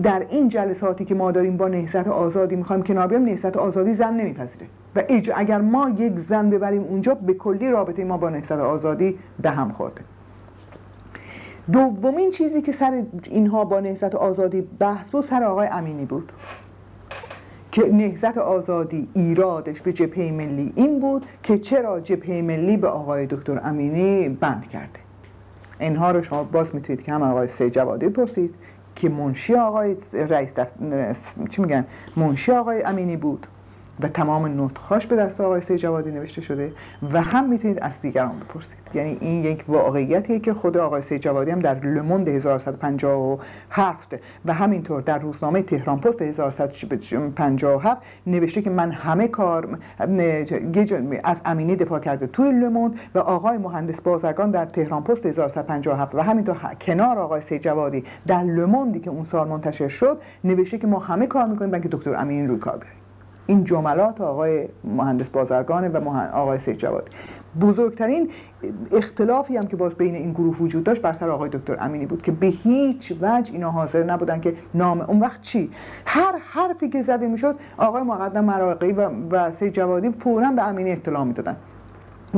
در 0.03 0.25
این 0.29 0.49
جلساتی 0.49 1.05
که 1.05 1.15
ما 1.15 1.31
داریم 1.31 1.57
با 1.57 1.67
نهضت 1.67 2.07
آزادی 2.07 2.55
می‌خوایم 2.55 2.83
کنار 2.83 3.07
بیام 3.07 3.23
نهضت 3.23 3.57
آزادی 3.57 3.93
زن 3.93 4.13
نمیپذیره. 4.13 4.65
و 4.95 5.03
اگر 5.35 5.61
ما 5.61 5.89
یک 5.89 6.19
زن 6.19 6.49
ببریم 6.49 6.83
اونجا 6.83 7.13
به 7.13 7.33
کلی 7.33 7.69
رابطه 7.69 8.03
ما 8.03 8.17
با 8.17 8.29
نهضت 8.29 8.51
آزادی 8.51 9.19
به 9.41 9.49
هم 9.49 9.71
خورده. 9.71 10.01
دومین 11.71 12.31
چیزی 12.31 12.61
که 12.61 12.71
سر 12.71 13.03
اینها 13.23 13.65
با 13.65 13.79
نهزت 13.79 14.15
آزادی 14.15 14.61
بحث 14.61 15.11
بود 15.11 15.25
سر 15.25 15.43
آقای 15.43 15.67
امینی 15.67 16.05
بود. 16.05 16.31
که 17.71 17.93
نهزت 17.93 18.37
آزادی 18.37 19.07
ایرادش 19.13 19.81
به 19.81 19.93
جبهه 19.93 20.31
ملی 20.31 20.73
این 20.75 20.99
بود 20.99 21.25
که 21.43 21.57
چرا 21.57 21.99
جبهه 21.99 22.41
ملی 22.41 22.77
به 22.77 22.87
آقای 22.87 23.25
دکتر 23.25 23.61
امینی 23.63 24.29
بند 24.29 24.69
کرده. 24.69 24.99
اینها 25.79 26.11
رو 26.11 26.23
شما 26.23 26.43
باز 26.43 26.75
می‌تونید 26.75 27.03
که 27.03 27.13
هم 27.13 27.21
آقای 27.21 27.47
سی 27.47 27.69
جوادی 27.69 28.09
پرسید 28.09 28.55
که 28.95 29.09
منشی 29.09 29.55
آقای 29.55 29.97
رئیس 30.13 30.55
چی 31.49 31.61
میگن؟ 31.61 31.85
منشی 32.15 32.51
آقای 32.51 32.83
امینی 32.83 33.17
بود. 33.17 33.47
و 33.99 34.07
تمام 34.07 34.63
نطخاش 34.63 35.07
به 35.07 35.15
دست 35.15 35.41
آقای 35.41 35.61
سی 35.61 35.77
جوادی 35.77 36.11
نوشته 36.11 36.41
شده 36.41 36.71
و 37.13 37.21
هم 37.21 37.49
می‌تونید 37.49 37.79
از 37.79 38.01
دیگران 38.01 38.39
بپرسید. 38.39 38.77
یعنی 38.93 39.17
این 39.21 39.43
یک 39.43 39.65
واقعیتیه 39.67 40.39
که 40.39 40.53
خود 40.53 40.77
آقای 40.77 41.01
سی 41.01 41.19
جوادی 41.19 41.51
هم 41.51 41.59
در 41.59 41.79
لموند 41.79 42.27
1157 42.27 44.15
و 44.45 44.53
همینطور 44.53 45.01
در 45.01 45.19
روزنامه 45.19 45.61
تهران 45.61 45.99
پست 45.99 46.21
1157 46.21 48.01
نوشته 48.27 48.61
که 48.61 48.69
من 48.69 48.91
همه 48.91 49.27
کار 49.27 49.77
از 51.23 51.41
امینی 51.45 51.75
دفاع 51.75 51.99
کرده 51.99 52.27
توی 52.27 52.51
لموند 52.51 52.99
و 53.15 53.19
آقای 53.19 53.57
مهندس 53.57 54.01
بازرگان 54.01 54.51
در 54.51 54.65
تهران 54.65 55.03
پست 55.03 55.25
1157 55.25 56.15
و 56.15 56.21
همینطور 56.21 56.57
کنار 56.81 57.19
آقای 57.19 57.41
سی 57.41 57.59
جوادی 57.59 58.03
در 58.27 58.43
لموندی 58.43 58.99
که 58.99 59.09
اون 59.09 59.23
سال 59.23 59.47
منتشر 59.47 59.87
شد 59.87 60.21
نوشته 60.43 60.77
که 60.77 60.87
ما 60.87 60.99
همه 60.99 61.27
کار 61.27 61.45
می‌کنیم 61.45 61.71
بلکه 61.71 61.89
دکتر 61.89 62.15
امینی 62.15 62.47
روی 62.47 62.59
کار 62.59 62.77
بریم 62.77 63.02
این 63.47 63.63
جملات 63.63 64.21
آقای 64.21 64.67
مهندس 64.83 65.29
بازرگانه 65.29 65.89
و 65.89 66.09
آقای 66.33 66.59
سید 66.59 66.77
جواد. 66.77 67.09
بزرگترین 67.61 68.29
اختلافی 68.91 69.57
هم 69.57 69.67
که 69.67 69.75
باز 69.75 69.95
بین 69.95 70.15
این 70.15 70.31
گروه 70.31 70.57
وجود 70.57 70.83
داشت 70.83 71.01
بر 71.01 71.13
سر 71.13 71.29
آقای 71.29 71.49
دکتر 71.49 71.77
امینی 71.79 72.05
بود 72.05 72.21
که 72.21 72.31
به 72.31 72.47
هیچ 72.47 73.13
وجه 73.21 73.53
اینا 73.53 73.71
حاضر 73.71 74.03
نبودن 74.03 74.39
که 74.39 74.55
نام 74.73 75.01
اون 75.01 75.19
وقت 75.19 75.41
چی. 75.41 75.71
هر 76.05 76.33
حرفی 76.37 76.89
که 76.89 77.01
زده 77.01 77.27
می‌شد 77.27 77.55
آقای 77.77 78.03
مقدم 78.03 78.45
مراقعی 78.45 78.91
و, 78.91 79.09
و 79.29 79.51
سید 79.51 79.73
جوادی 79.73 80.11
فورا 80.11 80.51
به 80.51 80.67
امینی 80.67 80.91
اطلاع 80.91 81.23
می‌دادن. 81.23 81.55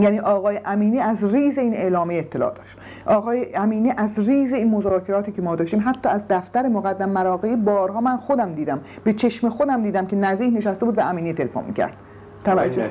یعنی 0.02 0.20
آقای 0.20 0.60
امینی 0.66 1.00
از 1.00 1.24
ریز 1.24 1.58
این 1.58 1.74
اعلامیه 1.74 2.20
اطلاع 2.20 2.54
داشت. 2.54 2.78
آقای 3.06 3.56
امینی 3.56 3.94
از 3.98 4.20
ریز 4.20 4.54
این 4.54 4.72
مذاکراتی 4.72 5.32
که 5.32 5.42
ما 5.42 5.56
داشتیم 5.56 5.84
حتی 5.86 6.10
از 6.10 6.26
دفتر 6.30 6.68
مقدم 6.68 7.10
مراقعی 7.10 7.56
بارها 7.56 8.02
من 8.02 8.18
خودم 8.18 8.54
دیدم 8.54 8.80
به 9.04 9.14
چشم 9.14 9.50
خودم 9.50 9.84
دیدم 9.84 10.06
که 10.06 10.16
نزیح 10.16 10.54
نشسته 10.54 10.86
بود 10.86 10.96
به 10.96 11.06
امینی 11.06 11.34
تلفن 11.34 11.64
می‌کرد. 11.64 11.96
توجه. 12.44 12.90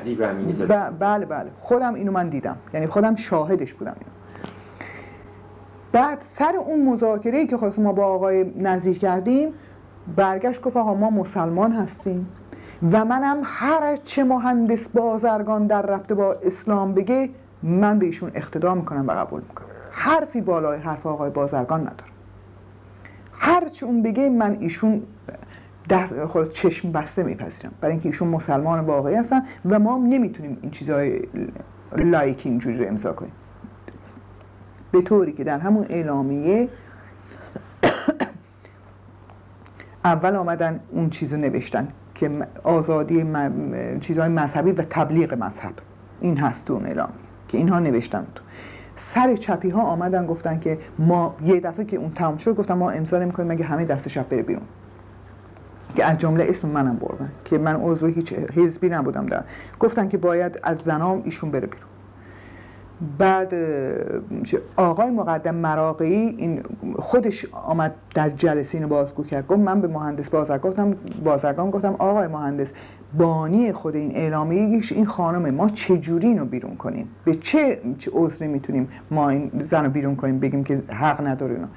بله 0.99 1.25
بله. 1.25 1.49
خودم 1.61 1.93
اینو 1.93 2.11
من 2.11 2.29
دیدم. 2.29 2.57
یعنی 2.73 2.87
خودم 2.87 3.15
شاهدش 3.15 3.73
بودم 3.73 3.95
اینو. 3.99 4.11
بعد 5.91 6.17
سر 6.21 6.55
اون 6.55 6.85
مذاکره 6.85 7.45
که 7.45 7.57
خواست 7.57 7.79
ما 7.79 7.93
با 7.93 8.05
آقای 8.05 8.45
نزیح 8.57 8.97
کردیم 8.97 9.49
برگشت 10.15 10.61
گفت 10.61 10.77
آقا 10.77 10.93
ما 10.93 11.09
مسلمان 11.09 11.71
هستیم. 11.71 12.27
و 12.91 13.05
منم 13.05 13.41
هر 13.43 13.95
چه 13.95 14.23
مهندس 14.23 14.89
بازرگان 14.89 15.67
در 15.67 15.81
رفته 15.81 16.15
با 16.15 16.33
اسلام 16.33 16.93
بگه 16.93 17.29
من 17.63 17.99
به 17.99 18.05
ایشون 18.05 18.31
اقتدا 18.33 18.75
می‌کنم 18.75 19.07
و 19.07 19.11
قبول 19.11 19.41
می‌کنم. 19.41 19.65
حرفی 19.91 20.41
بالای 20.41 20.79
حرف 20.79 21.05
آقای 21.05 21.29
بازرگان 21.29 21.79
ندارم. 21.79 22.13
هر 23.33 23.69
چه 23.69 23.85
اون 23.85 24.01
بگه 24.01 24.29
من 24.29 24.57
ایشون 24.59 25.03
در 25.89 26.25
خود 26.25 26.49
چشم 26.49 26.91
بسته 26.91 27.23
میپذیرم. 27.23 27.71
برای 27.81 27.91
اینکه 27.91 28.09
ایشون 28.09 28.27
مسلمان 28.27 28.79
واقعی 28.79 29.15
هستن 29.15 29.41
و 29.65 29.79
ما 29.79 29.97
نمی‌تونیم 29.97 30.57
این 30.61 30.71
چیزهای 30.71 31.21
لایکی 31.97 32.49
اینجوری 32.49 32.77
رو 32.77 32.87
امضا 32.87 33.13
کنیم. 33.13 33.31
به 34.91 35.01
طوری 35.01 35.33
که 35.33 35.43
در 35.43 35.59
همون 35.59 35.85
اعلامیه 35.89 36.69
اول 40.05 40.35
آمدن 40.35 40.79
اون 40.91 41.09
چیزو 41.09 41.37
نوشتن. 41.37 41.87
که 42.15 42.31
آزادی 42.63 43.25
چیزهای 44.01 44.29
مذهبی 44.29 44.71
و 44.71 44.81
تبلیغ 44.89 45.33
مذهب. 45.33 45.73
این 46.21 46.37
هست 46.37 46.71
اون 46.71 46.85
اعلام. 46.85 47.09
که 47.47 47.57
اینها 47.57 47.79
نوشتن 47.79 48.27
تو. 48.35 48.43
سر 48.95 49.35
چپی 49.35 49.69
ها 49.69 49.81
آمدن 49.81 50.25
گفتن 50.25 50.59
که 50.59 50.77
ما 50.99 51.35
یه 51.43 51.59
دفعه 51.59 51.85
که 51.85 51.97
اون 51.97 52.11
تمام 52.13 52.37
شد 52.37 52.55
گفتن 52.55 52.73
ما 52.73 52.89
امضا 52.89 53.19
نمی‌کنیم 53.19 53.47
مگه 53.47 53.65
همه 53.65 53.85
دست 53.85 54.07
شب 54.07 54.29
بره 54.29 54.41
بیرون؟ 54.41 54.63
که 55.95 56.05
از 56.05 56.17
جمله 56.17 56.45
اسم 56.47 56.67
منم 56.67 56.95
بردن 56.95 57.31
که 57.45 57.57
من 57.57 57.75
عضو 57.75 58.07
هیچ 58.07 58.33
حزبی 58.33 58.89
نبودم 58.89 59.25
در. 59.25 59.43
گفتن 59.79 60.07
که 60.07 60.17
باید 60.17 60.59
از 60.63 60.77
زنام 60.77 61.21
ایشون 61.25 61.51
بره 61.51 61.67
بیرون. 61.67 61.89
بعد 63.17 63.53
آقای 64.75 65.09
مقدم 65.09 65.55
مراقعی 65.55 66.35
این 66.37 66.63
خودش 66.99 67.45
آمد 67.51 67.95
در 68.15 68.29
جلسه 68.29 68.77
اینو 68.77 68.87
بازگو 68.87 69.23
کرد. 69.23 69.47
گفت 69.47 69.59
من 69.59 69.81
به 69.81 69.87
مهندس 69.87 70.29
بازرگان 70.29 70.71
گفتم 70.71 70.95
بازرگان 71.23 71.69
گفتم 71.69 71.95
آقای 71.99 72.27
مهندس 72.27 72.73
بانی 73.17 73.71
خود 73.71 73.95
این 73.95 74.15
اعلامیه 74.15 74.81
این 74.91 75.05
خانمه 75.05 75.51
ما 75.51 75.69
چجوری 75.69 76.27
اینو 76.27 76.45
بیرون 76.45 76.75
کنیم؟ 76.75 77.09
به 77.25 77.35
چه 77.35 77.79
عذری 78.11 78.47
می‌تونیم 78.47 78.89
ما 79.11 79.29
این 79.29 79.51
زن 79.63 79.85
رو 79.85 79.91
بیرون 79.91 80.15
کنیم 80.15 80.39
بگیم 80.39 80.63
که 80.63 80.83
حق 80.89 81.27
نداره 81.27 81.53
اینو؟ 81.53 81.67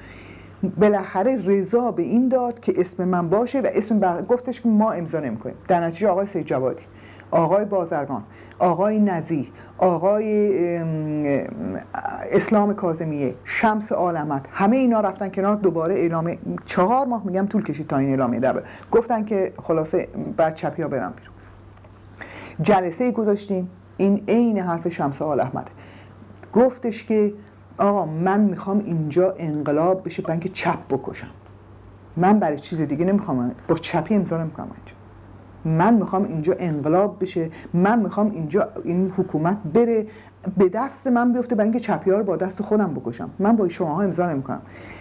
بالاخره 0.80 1.42
رضا 1.46 1.90
به 1.90 2.02
این 2.02 2.28
داد 2.28 2.60
که 2.60 2.72
اسم 2.76 3.04
من 3.04 3.28
باشه 3.28 3.60
و 3.60 3.68
اسم 3.72 4.20
گفتش 4.28 4.60
که 4.60 4.68
ما 4.68 4.92
امضا 4.92 5.20
نمی‌کنیم. 5.20 5.54
در 5.68 5.86
نتیجه 5.86 6.08
آقای 6.08 6.26
سید 6.26 6.46
جوادی. 6.46 6.82
آقای 7.30 7.64
بازرگان 7.64 8.22
آقای 8.58 8.98
نزی 8.98 9.52
آقای 9.78 10.78
اسلام 12.32 12.74
کازمیه 12.74 13.34
شمس 13.44 13.92
عالمت 13.92 14.46
همه 14.52 14.76
اینا 14.76 15.00
رفتن 15.00 15.28
کنار 15.28 15.56
دوباره 15.56 15.94
اعلامه 15.94 16.38
چهار 16.66 17.06
ماه 17.06 17.22
میگم 17.26 17.46
طول 17.46 17.64
کشید 17.64 17.86
تا 17.86 17.98
این 17.98 18.08
اعلامه 18.08 18.40
در 18.40 18.62
گفتن 18.92 19.24
که 19.24 19.52
خلاصه 19.62 20.08
بعد 20.36 20.54
چپی 20.54 20.82
ها 20.82 20.88
برن 20.88 21.12
بیرون. 21.16 21.34
جلسه 22.62 23.12
گذاشتیم 23.12 23.70
این 23.96 24.24
عین 24.28 24.58
حرف 24.58 24.88
شمس 24.88 25.22
آل 25.22 25.40
احمده 25.40 25.70
گفتش 26.52 27.04
که 27.04 27.32
آقا 27.78 28.06
من 28.06 28.40
می‌خوام 28.40 28.78
اینجا 28.78 29.34
انقلاب 29.38 30.04
بشه 30.04 30.22
برای 30.22 30.40
چپ 30.40 30.78
بکشم. 30.90 31.30
من 32.16 32.38
برای 32.38 32.58
چیز 32.58 32.80
دیگه 32.80 33.04
نمی‌خوام 33.04 33.52
با 33.68 33.74
چپی 33.76 34.14
امضا 34.14 34.38
نمی‌کنم 34.38 34.70
اینجا. 34.76 34.97
من 35.64 35.94
می‌خوام 35.94 36.24
اینجا 36.24 36.54
انقلاب 36.58 37.16
بشه 37.20 37.50
من 37.74 37.98
می‌خوام 37.98 38.30
اینجا 38.30 38.68
این 38.84 39.12
حکومت 39.16 39.56
بره 39.74 40.06
به 40.58 40.68
دست 40.68 41.06
من 41.06 41.32
بیفته 41.32 41.54
برای 41.54 41.70
اینکه 41.70 41.84
چپی 41.84 42.10
رو 42.10 42.24
با 42.24 42.36
دست 42.36 42.62
خودم 42.62 42.94
بکشم. 42.94 43.30
من 43.38 43.56
با 43.56 43.68
شما 43.68 44.02
امضا 44.02 44.30
نمی‌کنم. 44.30 44.60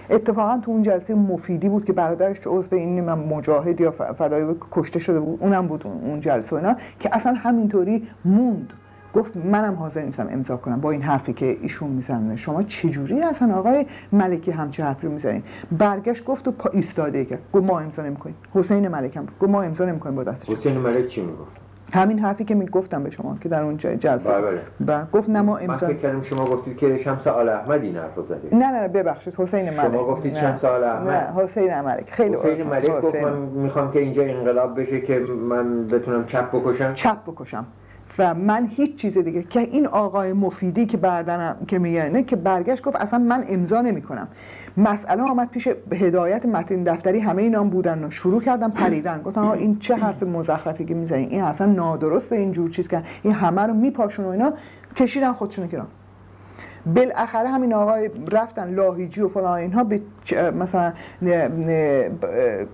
اتفاقا 0.09 0.57
تو 0.57 0.71
اون 0.71 0.81
جلسه 0.81 1.15
مفیدی 1.15 1.69
بود 1.69 1.85
که 1.85 1.93
برادرش 1.93 2.39
عضو 2.45 2.75
این 2.75 3.01
من 3.01 3.19
مجاهد 3.19 3.81
یا 3.81 3.91
فدایی 3.91 4.55
کشته 4.71 4.99
شده 4.99 5.19
بود 5.19 5.39
اونم 5.41 5.67
بود 5.67 5.87
اون 6.03 6.21
جلسه 6.21 6.55
اینا 6.55 6.75
که 6.99 7.15
اصلا 7.15 7.33
همینطوری 7.33 8.07
موند. 8.25 8.73
گفت 9.15 9.37
منم 9.37 9.73
حاضر 9.73 10.01
نیستم 10.01 10.27
امضا 10.31 10.57
کنم 10.57 10.81
با 10.81 10.91
این 10.91 11.01
حرفی 11.01 11.33
که 11.33 11.57
ایشون 11.61 11.89
می‌زنه. 11.89 12.35
شما 12.35 12.63
چجوری 12.63 13.21
اصلا 13.21 13.55
آقای 13.55 13.85
ملکی 14.11 14.51
همچه 14.51 14.83
حرفی 14.83 15.07
رو 15.07 15.13
می‌زنین 15.13 15.43
برگشت 15.71 16.25
گفت 16.25 16.47
و 16.47 16.51
پا 16.51 16.69
ایستاده 16.69 17.25
کرد. 17.25 17.39
گفت 17.53 17.65
ما 17.65 17.79
امضا 17.79 18.03
نمی‌کنیم. 18.03 18.35
حسین 18.53 18.87
ملک 18.87 19.17
هم 19.17 19.27
گفت 19.41 19.51
ما 19.51 19.61
امضا 19.63 19.85
نمی‌کنیم 19.85 20.15
با 20.15 20.23
دستش. 20.23 20.49
حسین 20.49 20.77
ملک 20.77 21.07
چی 21.07 21.21
می‌گفت؟ 21.21 21.51
همین 21.93 22.19
حرفی 22.19 22.45
که 22.45 22.55
می‌گفتم 22.55 23.03
به 23.03 23.09
شما 23.09 23.37
که 23.41 23.49
در 23.49 23.63
اون 23.63 23.77
جلسه. 23.77 24.31
بله 24.31 24.61
و 24.87 25.05
گفت 25.05 25.29
نه 25.29 25.41
ما 25.41 25.57
امضا 25.57 25.87
من 25.87 25.93
فکر 25.93 26.01
کردم 26.01 26.21
شما 26.21 26.45
گفتید 26.45 26.77
که 26.77 26.97
شمس 26.97 27.27
آل 27.27 27.49
احمد 27.49 27.83
این 27.83 27.97
حرفو 27.97 28.23
زده. 28.23 28.55
نه 28.55 28.71
نه 28.71 28.87
ببخشید 28.87 29.35
حسین 29.35 29.69
ملک. 29.69 29.91
شما 29.91 30.03
گفتید 30.07 30.33
نه. 30.33 30.39
شمس 30.39 30.65
آل 30.65 30.83
احمد. 30.83 31.09
نه 31.09 31.43
حسین 31.43 31.81
ملک. 31.81 32.11
خیلی 32.11 32.35
حسین 32.35 32.67
ملک. 32.67 33.01
گفت. 33.01 33.15
من 33.15 33.37
می‌خوام 33.37 33.91
که 33.91 33.99
اینجا 33.99 34.23
انقلاب 34.23 34.79
بشه 34.79 35.01
که 35.01 35.19
من 35.49 35.87
بتونم 35.87 36.25
چپ 36.25 36.51
بکشم. 36.51 36.93
چپ 36.93 37.17
بکشم. 37.25 37.65
و 38.19 38.33
من 38.33 38.67
هیچ 38.67 38.95
چیز 38.95 39.17
دیگه 39.17 39.43
که 39.43 39.59
این 39.59 39.87
آقای 39.87 40.33
مفیدی 40.33 40.85
که 40.85 40.97
بعدن 40.97 41.55
که 41.67 41.79
میگه 41.79 42.23
که 42.23 42.35
برگشت 42.35 42.83
گفت 42.83 42.95
اصلا 42.95 43.19
من 43.19 43.43
امضا 43.49 43.81
نمی 43.81 44.01
کنم 44.01 44.27
مسئله 44.77 45.23
آمد 45.23 45.49
پیش 45.49 45.67
هدایت 45.91 46.45
متن 46.45 46.83
دفتری 46.83 47.19
همه 47.19 47.43
اینا 47.43 47.59
هم 47.59 47.69
بودن 47.69 48.03
و 48.03 48.09
شروع 48.09 48.41
کردم 48.41 48.71
پریدن. 48.71 49.21
گفتن 49.21 49.41
این 49.41 49.79
چه 49.79 49.95
حرف 49.95 50.23
مزخرفی 50.23 50.85
که 50.85 50.93
می‌زنی؟ 50.93 51.25
این 51.25 51.41
اصلا 51.41 51.67
نادرسته 51.67 52.35
این 52.35 52.51
جور 52.51 52.69
چیز 52.69 52.87
که 52.87 53.03
این 53.23 53.33
همه 53.33 53.61
رو 53.61 53.73
میپاشون 53.73 54.25
و 54.25 54.29
اینا. 54.29 54.53
کشیدن 54.95 55.33
خودشونو 55.33 55.67
کنار. 55.67 55.87
بالاخره 56.95 57.49
همین 57.49 57.73
آقای 57.73 58.09
رفتن 58.31 58.73
لاهیجی 58.73 59.21
و 59.21 59.27
فلان 59.27 59.53
اینها 59.53 59.83
به 59.83 60.01
مثلا 60.59 60.93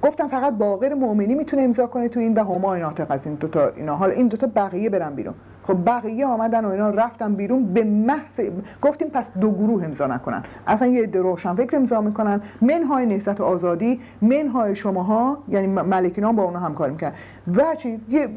گفتن 0.01 0.27
فقط 0.27 0.53
باقر 0.53 0.93
مؤمنی 0.93 1.35
می‌تونه 1.35 1.63
امضا 1.63 1.87
کنه 1.87 2.09
تو 2.09 2.19
این 2.19 2.33
و 2.33 2.43
هما 2.43 2.75
ناطق 2.75 3.05
از 3.09 3.27
این 3.27 3.35
دوتا 3.35 3.67
اینا. 3.67 3.95
حالا 3.95 4.13
این 4.13 4.27
دوتا 4.27 4.47
بقیه 4.55 4.89
برن 4.89 5.15
بیرون. 5.15 5.33
خب 5.63 5.85
بقیه 5.85 6.25
آمدن 6.25 6.65
و 6.65 6.69
اینا 6.69 6.89
رفتن 6.89 7.35
بیرون 7.35 7.73
به 7.73 7.83
محض 7.83 8.39
گفتیم 8.81 9.07
پس 9.07 9.31
دو 9.41 9.51
گروه 9.51 9.83
امضا 9.83 10.07
نکنن. 10.07 10.43
اصلا 10.67 10.87
یه 10.87 11.03
عده 11.03 11.21
روشن 11.21 11.55
فکر 11.55 11.75
امضا 11.75 12.01
می‌کنن. 12.01 12.41
منهای 12.61 13.05
نهضت 13.05 13.41
آزادی 13.41 13.99
منهای 14.21 14.75
شماها 14.75 15.37
یعنی 15.49 15.67
م- 15.67 15.81
ملکینا 15.81 16.31
با 16.31 16.43
اونا 16.43 16.59
همکاری 16.59 16.91
می‌کنن 16.91 17.11
و 17.57 17.75
چی؟ 17.75 17.99
یه 18.09 18.27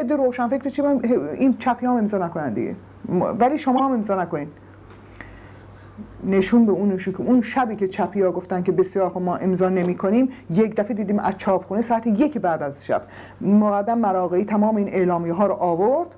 عده 0.00 0.16
روشن 0.16 0.48
فکر 0.48 0.68
چی؟ 0.68 0.82
این 0.82 1.54
چپی 1.58 1.86
هم 1.86 1.92
امضا 1.92 2.18
نکنن 2.18 2.52
دیگه. 2.52 2.74
ولی 3.38 3.58
شما 3.58 3.86
هم 3.86 3.92
امضا 3.92 4.22
نکنین. 4.22 4.48
نشون 6.26 6.66
به 6.66 6.72
اون 6.72 6.92
نشون 6.92 7.14
که 7.14 7.20
اون 7.20 7.42
شبی 7.42 7.76
که 7.76 7.88
چپی 7.88 8.22
ها 8.22 8.32
گفتن 8.32 8.62
که 8.62 8.72
بسیار 8.72 9.10
خب 9.10 9.20
ما 9.20 9.36
امضا 9.36 9.68
نمی 9.68 9.94
کنیم 9.94 10.28
یک 10.50 10.76
دفعه 10.76 10.94
دیدیم 10.94 11.18
از 11.18 11.38
چاپخونه 11.38 11.82
ساعت 11.82 12.06
یک 12.06 12.38
بعد 12.38 12.62
از 12.62 12.86
شب. 12.86 13.02
مقدم 13.40 13.98
مراقعی 13.98 14.44
تمام 14.44 14.76
این 14.76 14.88
اعلامیه 14.88 15.32
ها 15.32 15.46
رو 15.46 15.54
آورد 15.54 16.08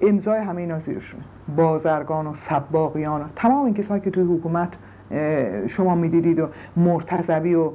امضای 0.00 0.38
همه 0.38 0.60
اینا 0.60 0.78
زیرشونه. 0.78 1.24
بازرگان 1.56 2.26
و 2.26 2.34
سباقیان 2.34 3.20
و 3.20 3.24
تمام 3.36 3.64
این 3.64 3.74
کسایی 3.74 4.00
که 4.00 4.10
توی 4.10 4.22
حکومت 4.22 4.76
شما 5.66 5.94
می‌دیدید 5.94 6.40
و 6.40 6.48
مرتضوی 6.76 7.54
و 7.54 7.70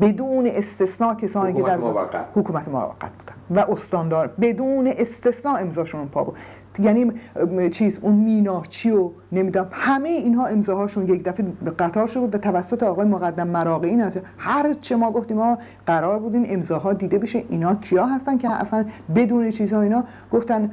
بدون 0.00 0.46
استثناء 0.46 1.14
کسانی 1.14 1.52
که 1.52 1.62
در 1.62 1.76
موقت. 1.76 2.26
حکومت 2.34 2.68
موقت 2.68 3.00
بودن 3.00 3.62
و 3.62 3.72
استاندار 3.72 4.30
بدون 4.40 4.86
استثناء 4.86 5.56
امضاشون 5.56 6.06
پا 6.08 6.24
بود. 6.24 6.36
یعنی 6.78 7.12
چیز 7.70 7.98
اون 8.02 8.14
میناچی 8.14 8.90
و 8.90 9.10
نمی‌دونم 9.32 9.68
همه 9.72 10.08
اینها 10.08 10.46
امضاهاشون 10.46 11.08
یک 11.08 11.24
دفعه 11.24 11.46
قطار 11.78 12.06
شد 12.06 12.30
به 12.30 12.38
توسط 12.38 12.82
آقای 12.82 13.06
مقدم 13.06 13.48
مراقعی 13.48 13.96
نه 13.96 14.12
هر 14.38 14.74
چه 14.80 14.96
ما 14.96 15.10
گفتیم 15.10 15.36
ما 15.36 15.58
قرار 15.86 16.18
بود 16.18 16.34
این 16.34 16.46
امضاها 16.48 16.92
دیده 16.92 17.18
بشه 17.18 17.44
اینا 17.48 17.74
کیا 17.74 18.06
هستن 18.06 18.38
که 18.38 18.50
اصلا 18.50 18.84
بدون 19.14 19.50
چیزها 19.50 19.80
اینا 19.80 20.04
گفتن 20.32 20.70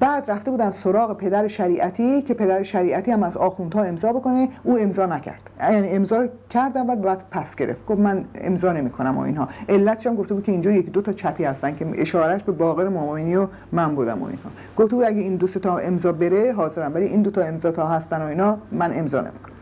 بعد 0.00 0.30
رفته 0.30 0.50
بودن 0.50 0.70
سراغ 0.70 1.16
پدر 1.16 1.48
شریعتی 1.48 2.22
که 2.22 2.34
پدر 2.34 2.62
شریعتی 2.62 3.10
هم 3.10 3.22
از 3.22 3.36
آخوندها 3.36 3.82
امضا 3.82 4.12
بکنه 4.12 4.48
او 4.62 4.78
امضا 4.78 5.06
نکرد. 5.06 5.40
یعنی 5.60 5.88
امضا 5.88 6.26
کرد 6.50 6.72
و 6.76 6.96
بعد 6.96 7.22
پس 7.30 7.56
گرفت. 7.56 7.86
گفت 7.86 8.00
من 8.00 8.24
امضا 8.34 8.72
نمی‌کنم 8.72 9.18
و 9.18 9.20
اینها. 9.20 9.48
علتش 9.68 10.06
هم 10.06 10.14
گفته 10.14 10.34
بود 10.34 10.44
که 10.44 10.52
اینجا 10.52 10.70
یک 10.70 10.92
دو 10.92 11.02
تا 11.02 11.12
چپی 11.12 11.44
هستن 11.44 11.76
که 11.76 11.86
اشارش 11.94 12.42
به 12.42 12.52
باقر 12.52 12.88
مومنی 12.88 13.36
و 13.36 13.46
من 13.72 13.94
بودم 13.94 14.22
و 14.22 14.24
اینها. 14.24 14.50
گفته 14.76 14.96
بود 14.96 15.04
اگه 15.04 15.20
این 15.20 15.36
دو 15.36 15.46
تا 15.46 15.78
امضا 15.78 16.12
بره 16.12 16.52
حاضرم 16.52 16.94
ولی 16.94 17.06
این 17.06 17.22
دو 17.22 17.30
تا 17.30 17.40
امضا 17.40 17.70
تا 17.70 17.88
هستن 17.88 18.22
و 18.22 18.26
اینا 18.26 18.58
من 18.72 18.98
امضا 18.98 19.20
نمی‌کنم. 19.20 19.54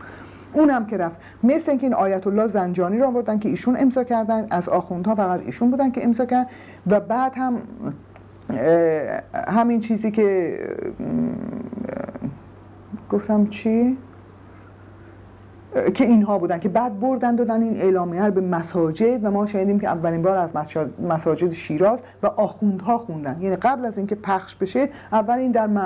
اونم 0.53 0.85
که 0.85 0.97
رفت. 0.97 1.15
مثل 1.43 1.71
اینکه 1.71 1.85
این 1.85 1.93
آیت 1.93 2.27
الله 2.27 2.47
زنجانی 2.47 2.97
رو 2.97 3.07
آوردن 3.07 3.39
که 3.39 3.49
ایشون 3.49 3.77
امضا 3.79 4.03
کردن. 4.03 4.47
از 4.49 4.69
آخوندها 4.69 5.15
فقط 5.15 5.41
ایشون 5.45 5.71
بودن 5.71 5.91
که 5.91 6.03
امضا 6.03 6.25
کردن. 6.25 6.49
و 6.87 6.99
بعد 6.99 7.31
هم 7.35 7.57
همین 9.47 9.79
چیزی 9.79 10.11
که 10.11 10.57
گفتم 13.11 13.47
چی؟ 13.47 13.97
که 15.93 16.05
اینها 16.05 16.37
بودن 16.37 16.59
که 16.59 16.69
بعد 16.69 16.99
بردن 16.99 17.35
دادن 17.35 17.61
این 17.61 17.77
اعلامیه 17.81 18.25
رو 18.25 18.31
به 18.31 18.41
مساجد 18.41 19.25
و 19.25 19.31
ما 19.31 19.45
شنیدیم 19.45 19.79
که 19.79 19.87
اولین 19.87 20.21
بار 20.21 20.37
از 20.37 20.53
مساجد- 21.07 21.53
شیراز 21.53 21.99
و 22.23 22.27
آخوندها 22.27 22.97
خوندن. 22.97 23.37
یعنی 23.41 23.55
قبل 23.55 23.85
از 23.85 23.97
اینکه 23.97 24.15
پخش 24.15 24.55
بشه 24.55 24.89
اول 25.11 25.37
این 25.37 25.51
در 25.51 25.67
م- 25.67 25.77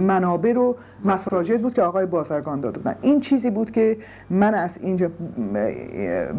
منابر 0.00 0.58
و 0.58 0.76
مساجد 1.04 1.60
بود 1.60 1.74
که 1.74 1.82
آقای 1.82 2.06
بازرگان 2.06 2.60
داده 2.60 2.78
بودن. 2.78 2.94
این 3.02 3.20
چیزی 3.20 3.50
بود 3.50 3.70
که 3.70 3.96
من 4.30 4.54
از 4.54 4.78
اینجا 4.82 5.08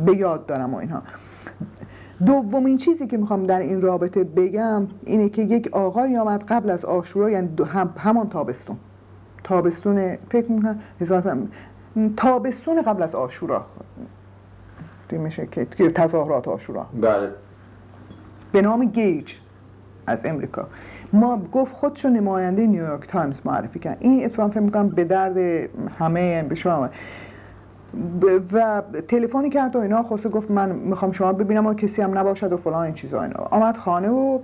به 0.06 0.18
یاد 0.18 0.46
دارم 0.46 0.74
و 0.74 0.78
اینها. 0.78 1.02
دومین 2.26 2.78
چیزی 2.78 3.08
که 3.08 3.18
می‌خوام 3.18 3.44
در 3.44 3.60
این 3.60 3.82
رابطه 3.82 4.24
بگم 4.24 4.88
اینه 5.06 5.30
که 5.30 5.42
یک 5.42 5.70
آقای 5.72 6.18
آمد 6.18 6.44
قبل 6.44 6.70
از 6.70 6.86
آشورا 6.86 7.30
یعنی 7.30 7.50
هم 7.66 7.94
همان 7.98 8.30
تابستون. 8.30 8.78
تابستون 9.44 10.16
فکر 10.30 10.52
می‌کنم 10.52 10.80
هزار 11.02 11.38
تابستون 12.18 12.82
قبل 12.82 13.04
از 13.04 13.16
آشورا. 13.16 13.66
میشه 15.12 15.48
که 15.48 15.66
تظاهرات 15.90 16.48
آشورا. 16.48 16.86
بله. 17.02 17.30
به 18.52 18.62
نام 18.62 18.86
گیج 18.86 19.34
از 20.08 20.26
امریکا. 20.26 20.68
ما 21.14 21.42
گفت 21.52 21.74
خودشو 21.74 22.10
نماینده 22.10 22.68
نیویورک 22.68 23.08
تایمز 23.08 23.40
معرفی 23.46 23.80
کرد. 23.80 23.98
این 24.00 24.26
اتفاقا 24.26 24.50
فکر 24.50 24.60
می‌کنم 24.60 24.90
به 24.90 25.04
درد 25.04 25.38
همه 26.00 26.44
به 26.44 26.56
شما 26.56 26.90
و 28.54 28.82
تلفنی 29.08 29.50
کرد 29.50 29.76
و 29.76 29.80
اینا 29.80 30.04
خواسته 30.04 30.30
گفت 30.30 30.52
من 30.52 30.70
می‌خوام 30.70 31.12
شما 31.12 31.34
ببینم 31.34 31.66
و 31.66 31.74
کسی 31.74 32.02
هم 32.02 32.18
نباشد 32.18 32.54
و 32.54 32.58
فلان 32.58 32.84
این 32.84 32.94
چیزا 32.94 33.24
اینا. 33.24 33.48
آمد 33.52 33.78
خانه 33.78 34.10
و 34.10 34.40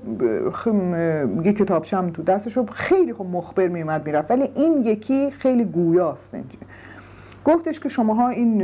یه 1.43 1.53
کتابچه 1.53 1.97
هم 1.97 2.09
تو 2.09 2.23
دستش 2.23 2.57
رو 2.57 2.65
خیلی 2.71 3.13
خب 3.13 3.25
مخبر 3.25 3.67
میومد 3.67 4.05
می‌رفت. 4.05 4.31
ولی 4.31 4.49
این 4.55 4.81
یکی 4.85 5.31
خیلی 5.31 5.65
گویاست 5.65 6.33
اینجا. 6.33 6.49
گفتش 7.45 7.79
که 7.79 7.89
شماها 7.89 8.29
این 8.29 8.61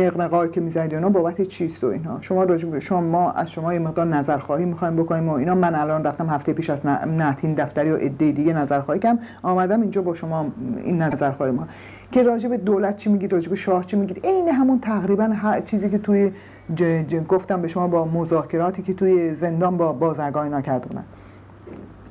نقنقایی 0.00 0.50
که 0.50 0.60
می‌زنید 0.60 0.94
اینا 0.94 1.08
بابت 1.08 1.42
چیست 1.42 1.84
و 1.84 1.86
اینها 1.86 2.18
شما 2.20 2.44
راجع 2.44 2.68
به 2.68 2.80
شما 2.80 3.00
ما 3.00 3.30
از 3.30 3.50
شما 3.50 3.74
یه 3.74 3.78
مقدار 3.78 4.06
نظرخواهی 4.06 4.64
می‌خوایم 4.64 4.96
بکنیم 4.96 5.28
و 5.28 5.32
اینا. 5.32 5.54
من 5.54 5.74
الان 5.74 6.04
رفتم 6.04 6.26
هفته 6.28 6.52
پیش 6.52 6.70
از 6.70 6.86
نعتین 6.86 7.54
دفتری 7.54 7.90
و 7.90 7.96
عده 7.96 8.32
دیگه 8.32 8.52
نظرخواهی 8.52 9.00
کردم. 9.00 9.18
آمدم 9.42 9.80
اینجا 9.80 10.02
با 10.02 10.14
شما 10.14 10.46
این 10.84 11.02
نظرخواهی 11.02 11.52
ما. 11.52 11.66
که 12.12 12.22
راجع 12.22 12.48
به 12.48 12.56
دولت 12.56 12.96
چی 12.96 13.10
میگید 13.10 13.32
راجع 13.32 13.50
به 13.50 13.56
شاه 13.56 13.86
چی 13.86 13.96
میگید؟ 13.96 14.26
عین 14.26 14.48
همون 14.48 14.80
تقریبا 14.80 15.24
هر 15.24 15.60
چیزی 15.60 15.90
که 15.90 15.98
توی 15.98 16.30
ج- 16.76 17.10
ج- 17.10 17.14
گفتم 17.14 17.62
به 17.62 17.68
شما 17.68 17.88
با 17.88 18.04
مذاکراتی 18.04 18.82
که 18.82 18.94
توی 18.94 19.34
زندان 19.34 19.76
با 19.76 19.92
بازرگان 19.92 20.44
اینا 20.44 20.60
کرده 20.60 20.88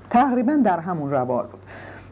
تقریبا 0.09 0.55
در 0.55 0.79
همون 0.79 1.11
روال 1.11 1.45
بود. 1.51 1.59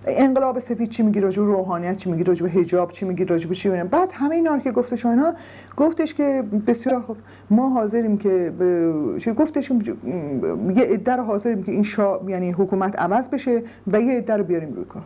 انقلاب 0.05 0.59
سفید 0.59 0.89
چی 0.89 1.03
میگی 1.03 1.19
راجع 1.19 1.41
روحانیت 1.41 1.97
چی 1.97 2.11
میگی 2.11 2.23
راجع 2.23 2.43
به 2.43 2.49
حجاب 2.49 2.91
چی 2.91 3.05
میگی 3.05 3.25
راجع 3.25 3.49
به 3.49 3.55
چی 3.55 3.69
میگی 3.69 3.83
بعد 3.83 4.09
همه 4.13 4.35
اینا 4.35 4.59
که 4.59 4.71
گفتش 4.71 5.05
اینا 5.05 5.33
گفتش 5.77 6.13
که 6.13 6.43
بسیار 6.67 7.01
خوب 7.01 7.17
ما 7.49 7.69
حاضریم 7.69 8.17
که 8.17 8.53
ب... 8.59 9.33
گفتش 9.33 9.71
یه 10.75 10.83
عده 10.83 11.15
حاضریم 11.15 11.63
که 11.63 11.71
این 11.71 11.83
شا... 11.83 12.19
یعنی 12.27 12.51
حکومت 12.51 12.99
عوض 12.99 13.29
بشه 13.29 13.63
و 13.87 14.01
یه 14.01 14.17
عده 14.17 14.33
رو 14.33 14.43
بیاریم 14.43 14.73
روی 14.73 14.85
کار. 14.85 15.03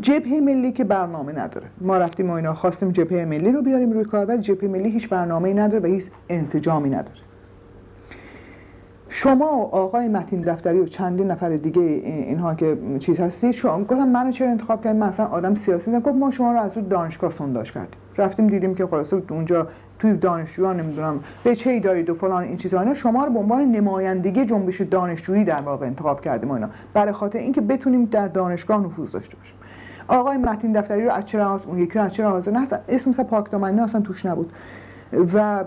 جبهه 0.00 0.40
ملی 0.40 0.72
که 0.72 0.84
برنامه 0.84 1.32
نداره. 1.32 1.66
ما 1.80 1.98
رفتیم 1.98 2.30
و 2.30 2.32
اینا 2.32 2.54
خواستیم 2.54 2.90
جبهه 2.90 3.24
ملی 3.24 3.52
رو 3.52 3.62
بیاریم 3.62 3.92
روی 3.92 4.04
کار 4.04 4.26
و 4.30 4.36
جبهه 4.36 4.70
ملی 4.70 4.90
هیچ 4.90 5.08
برنامه‌ای 5.08 5.54
نداره 5.54 5.80
و 5.80 5.86
هیچ 5.86 6.04
انسجامی 6.28 6.90
نداره. 6.90 7.18
شما 9.08 9.56
و 9.56 9.74
آقای 9.74 10.08
متین 10.08 10.40
دفتری 10.40 10.78
و 10.78 10.84
چندین 10.84 11.30
نفر 11.30 11.48
دیگه 11.48 11.82
اینها 11.82 12.54
که 12.54 12.78
چیز 12.98 13.20
هستی 13.20 13.52
شما 13.52 13.84
گفتم 13.84 14.08
منو 14.08 14.30
چرا 14.30 14.50
انتخاب 14.50 14.84
کردیم 14.84 15.00
من 15.00 15.06
اصلا 15.06 15.26
آدم 15.26 15.54
سیاسی 15.54 15.92
گفت 15.92 16.16
ما 16.16 16.30
شما 16.30 16.52
رو 16.52 16.60
از 16.60 16.76
رو 16.76 16.82
دانشگاه 16.82 17.30
سونداش 17.30 17.72
کردیم. 17.72 18.00
رفتیم 18.18 18.46
دیدیم 18.46 18.74
که 18.74 18.86
خلاصه 18.86 19.22
اونجا 19.30 19.68
توی 19.98 20.14
دانشجویان 20.14 20.80
نمی‌دونم 20.80 21.20
به 21.44 21.56
چه 21.56 21.80
دارید 21.80 22.10
و 22.10 22.14
فلان 22.14 22.42
این 22.42 22.56
چیزا 22.56 22.94
شما 22.94 23.24
رو 23.24 23.32
به 23.32 23.38
عنوان 23.38 23.62
نمایندگی 23.62 24.44
جنبش 24.44 24.80
دانشجویی 24.80 25.44
در 25.44 25.60
واقع 25.60 25.86
انتخاب 25.86 26.20
کردیم 26.20 26.50
اینا. 26.50 26.68
برای 26.94 27.12
خاطر 27.12 27.38
اینکه 27.38 27.60
بتونیم 27.60 28.04
در 28.04 28.28
دانشگاه 28.28 28.84
نفوذ 28.84 29.12
داشته 29.12 29.36
باشیم. 29.36 29.56
آقای 30.08 30.36
متین 30.36 30.72
دفتری 30.72 31.04
رو 31.04 31.12
از 31.12 31.24
چرا 31.24 31.58
اون 31.66 31.78
یکی 31.78 31.98
رو 31.98 32.04
از 32.04 32.12
چرا 32.12 32.30
حاضر 32.30 32.50
نه 32.50 32.62
اصلا 32.62 32.78
اسم 32.88 33.10
مثلا 33.10 33.24
پاک 33.24 33.50
دامنی 33.50 33.80
اصلا 33.80 34.00
توش 34.00 34.26
نبود. 34.26 34.52
و 35.34 35.64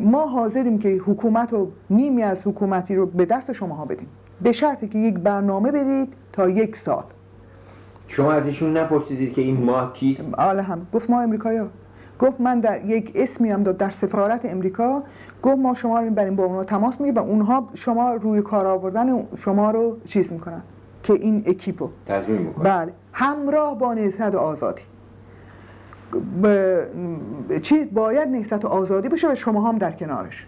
ما 0.00 0.26
حاضریم 0.26 0.78
که 0.78 0.88
حکومت 0.88 1.52
و 1.52 1.68
نیمی 1.90 2.22
از 2.22 2.46
حکومتی 2.46 2.96
رو 2.96 3.06
به 3.06 3.24
دست 3.24 3.52
شماها 3.52 3.84
بدیم. 3.84 4.06
به 4.42 4.52
شرطی 4.52 4.88
که 4.88 4.98
یک 4.98 5.18
برنامه 5.18 5.72
بدید 5.72 6.12
تا 6.32 6.48
یک 6.48 6.76
سال. 6.76 7.04
شما 8.06 8.32
از 8.32 8.46
ایشون 8.46 8.76
نپرسیدید 8.76 9.32
که 9.32 9.40
این 9.42 9.64
ماه 9.64 9.92
کیست؟ 9.92 10.34
حالا 10.38 10.62
هم. 10.62 10.86
گفت 10.94 11.10
ما 11.10 11.20
امریکایی 11.20 11.60
گفت 12.20 12.40
من 12.40 12.60
در 12.60 12.84
یک 12.84 13.12
اسمی 13.14 13.50
هم 13.50 13.62
داد 13.62 13.76
در 13.76 13.90
سفارت 13.90 14.44
امریکا. 14.44 15.02
گفت 15.42 15.58
ما 15.58 15.74
شما 15.74 15.98
رو 15.98 16.04
می‌بریم 16.04 16.36
با 16.36 16.44
اونها 16.44 16.64
تماس 16.64 17.00
می‌گیریم 17.00 17.22
و 17.22 17.26
اونها 17.26 17.68
شما 17.74 18.14
روی 18.14 18.42
کار 18.42 18.66
آوردن 18.66 19.22
شما 19.36 19.70
رو 19.70 19.96
چیز 20.04 20.32
می‌کنن 20.32 20.62
که 21.02 21.12
این 21.12 21.42
اکیپو. 21.46 21.88
تضمین 22.06 22.38
می‌کنن. 22.38 22.64
بله. 22.64 22.92
همراه 23.12 23.78
با 23.78 23.94
نهضت 23.94 24.34
آزادی. 24.34 24.82
چی؟ 27.62 27.84
باید 27.84 28.28
نهضت 28.28 28.64
آزادی 28.64 29.08
باشه 29.08 29.32
و 29.32 29.34
شما 29.34 29.68
هم 29.68 29.78
در 29.78 29.92
کنارش. 29.92 30.46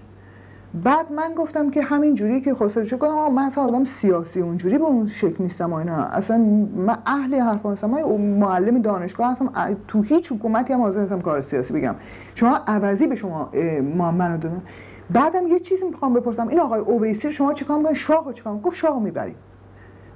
بعد 0.85 1.13
من 1.13 1.35
گفتم 1.35 1.71
که 1.71 1.83
همین 1.83 2.15
جوری 2.15 2.41
که 2.41 2.55
خسروچه 2.55 2.97
گفتم 2.97 3.29
من 3.33 3.43
اصلا 3.43 3.65
آدم 3.65 3.85
سیاسی 3.85 4.41
اونجوری 4.41 4.79
به 4.79 4.85
اون 4.85 5.07
شکل 5.07 5.37
نیستم 5.39 5.73
و 5.73 5.75
اینا. 5.75 5.97
اصلا 5.97 6.39
من 6.77 6.99
اهل 7.07 7.35
حرف 7.35 7.67
نیستم 7.67 7.91
من 7.91 8.03
معلم 8.21 8.83
دانشگاه 8.83 9.31
هستم. 9.31 9.77
تو 9.89 10.03
هیچ 10.03 10.33
حکومتی 10.33 10.73
هم 10.73 10.81
حاضر 10.81 11.01
نیستم 11.01 11.21
کار 11.21 11.41
سیاسی 11.41 11.73
بگم. 11.73 11.95
شما 12.35 12.61
عوضی 12.67 13.07
به 13.07 13.15
شما 13.15 13.51
ما 13.97 14.11
منو 14.11 14.39
دادن. 14.39 14.63
بعدم 15.11 15.47
یه 15.47 15.61
چیزی 15.61 15.85
می‌خوام 15.85 16.15
بپرسم. 16.15 16.49
این 16.49 16.61
آقای 16.61 16.81
اویسی 16.81 17.33
شما 17.33 17.55
چیکار 17.55 17.77
می‌کنین 17.77 17.95
شاه 17.95 18.33
چیکار 18.33 18.59
گفت 18.59 18.77
شاه 18.77 18.99
می‌بریم. 19.03 19.37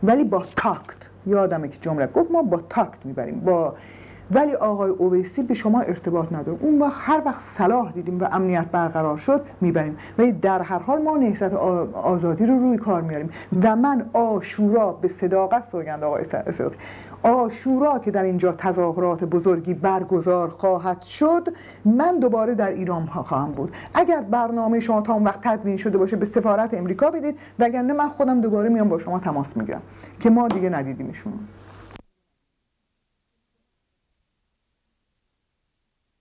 ولی 0.02 0.24
با 0.24 0.44
تاکت. 0.56 1.07
یادمه 1.26 1.68
که 1.68 1.78
جمله. 1.80 2.06
گفت 2.06 2.30
ما 2.30 2.42
با 2.42 2.56
تاکت 2.68 2.98
می‌بریم 3.04 3.40
با 3.40 3.74
ولی 4.30 4.54
آقای 4.54 4.90
اویسی 4.90 5.42
به 5.42 5.54
شما 5.54 5.80
ارتباط 5.80 6.32
نداره. 6.32 6.58
اون 6.60 6.78
وقت 6.78 6.96
هر 6.96 7.22
وقت 7.26 7.40
صلاح 7.40 7.92
دیدیم 7.92 8.20
و 8.20 8.24
امنیت 8.32 8.66
برقرار 8.72 9.16
شد 9.16 9.42
می‌بریم. 9.60 9.96
ولی 10.18 10.32
در 10.32 10.62
هر 10.62 10.78
حال 10.78 11.02
ما 11.02 11.16
نهضت 11.16 11.54
آزادی 11.92 12.46
رو 12.46 12.58
روی 12.58 12.76
کار 12.76 13.02
میاریم 13.02 13.30
و 13.62 13.76
من 13.76 14.06
آشورا 14.12 14.92
به 14.92 15.08
صداقت 15.08 15.64
سوگند 15.64 16.04
آقای 16.04 16.24
صداقی 16.24 16.76
آشورا 17.22 17.98
که 17.98 18.10
در 18.10 18.22
اینجا 18.22 18.52
تظاهرات 18.52 19.24
بزرگی 19.24 19.74
برگزار 19.74 20.48
خواهد 20.48 21.02
شد 21.02 21.48
من 21.84 22.18
دوباره 22.18 22.54
در 22.54 22.68
ایران 22.68 23.06
خواهم 23.06 23.52
بود. 23.52 23.72
اگر 23.94 24.20
برنامه 24.20 24.80
شما 24.80 25.00
تا 25.00 25.12
اون 25.12 25.24
وقت 25.24 25.40
تدوین 25.42 25.76
شده 25.76 25.98
باشه 25.98 26.16
به 26.16 26.24
سفارت 26.24 26.74
امریکا 26.74 27.10
بدید. 27.10 27.38
وگرنه 27.58 27.92
من 27.92 28.08
خودم 28.08 28.40
دوباره 28.40 28.68
میام 28.68 28.88
با 28.88 28.98
شما 28.98 29.18
تماس 29.18 29.56
می‌گیرم. 29.56 29.82
که 30.20 30.30
ما 30.30 30.48
دیگه 30.48 30.68
ندیدیمشون. 30.68 31.32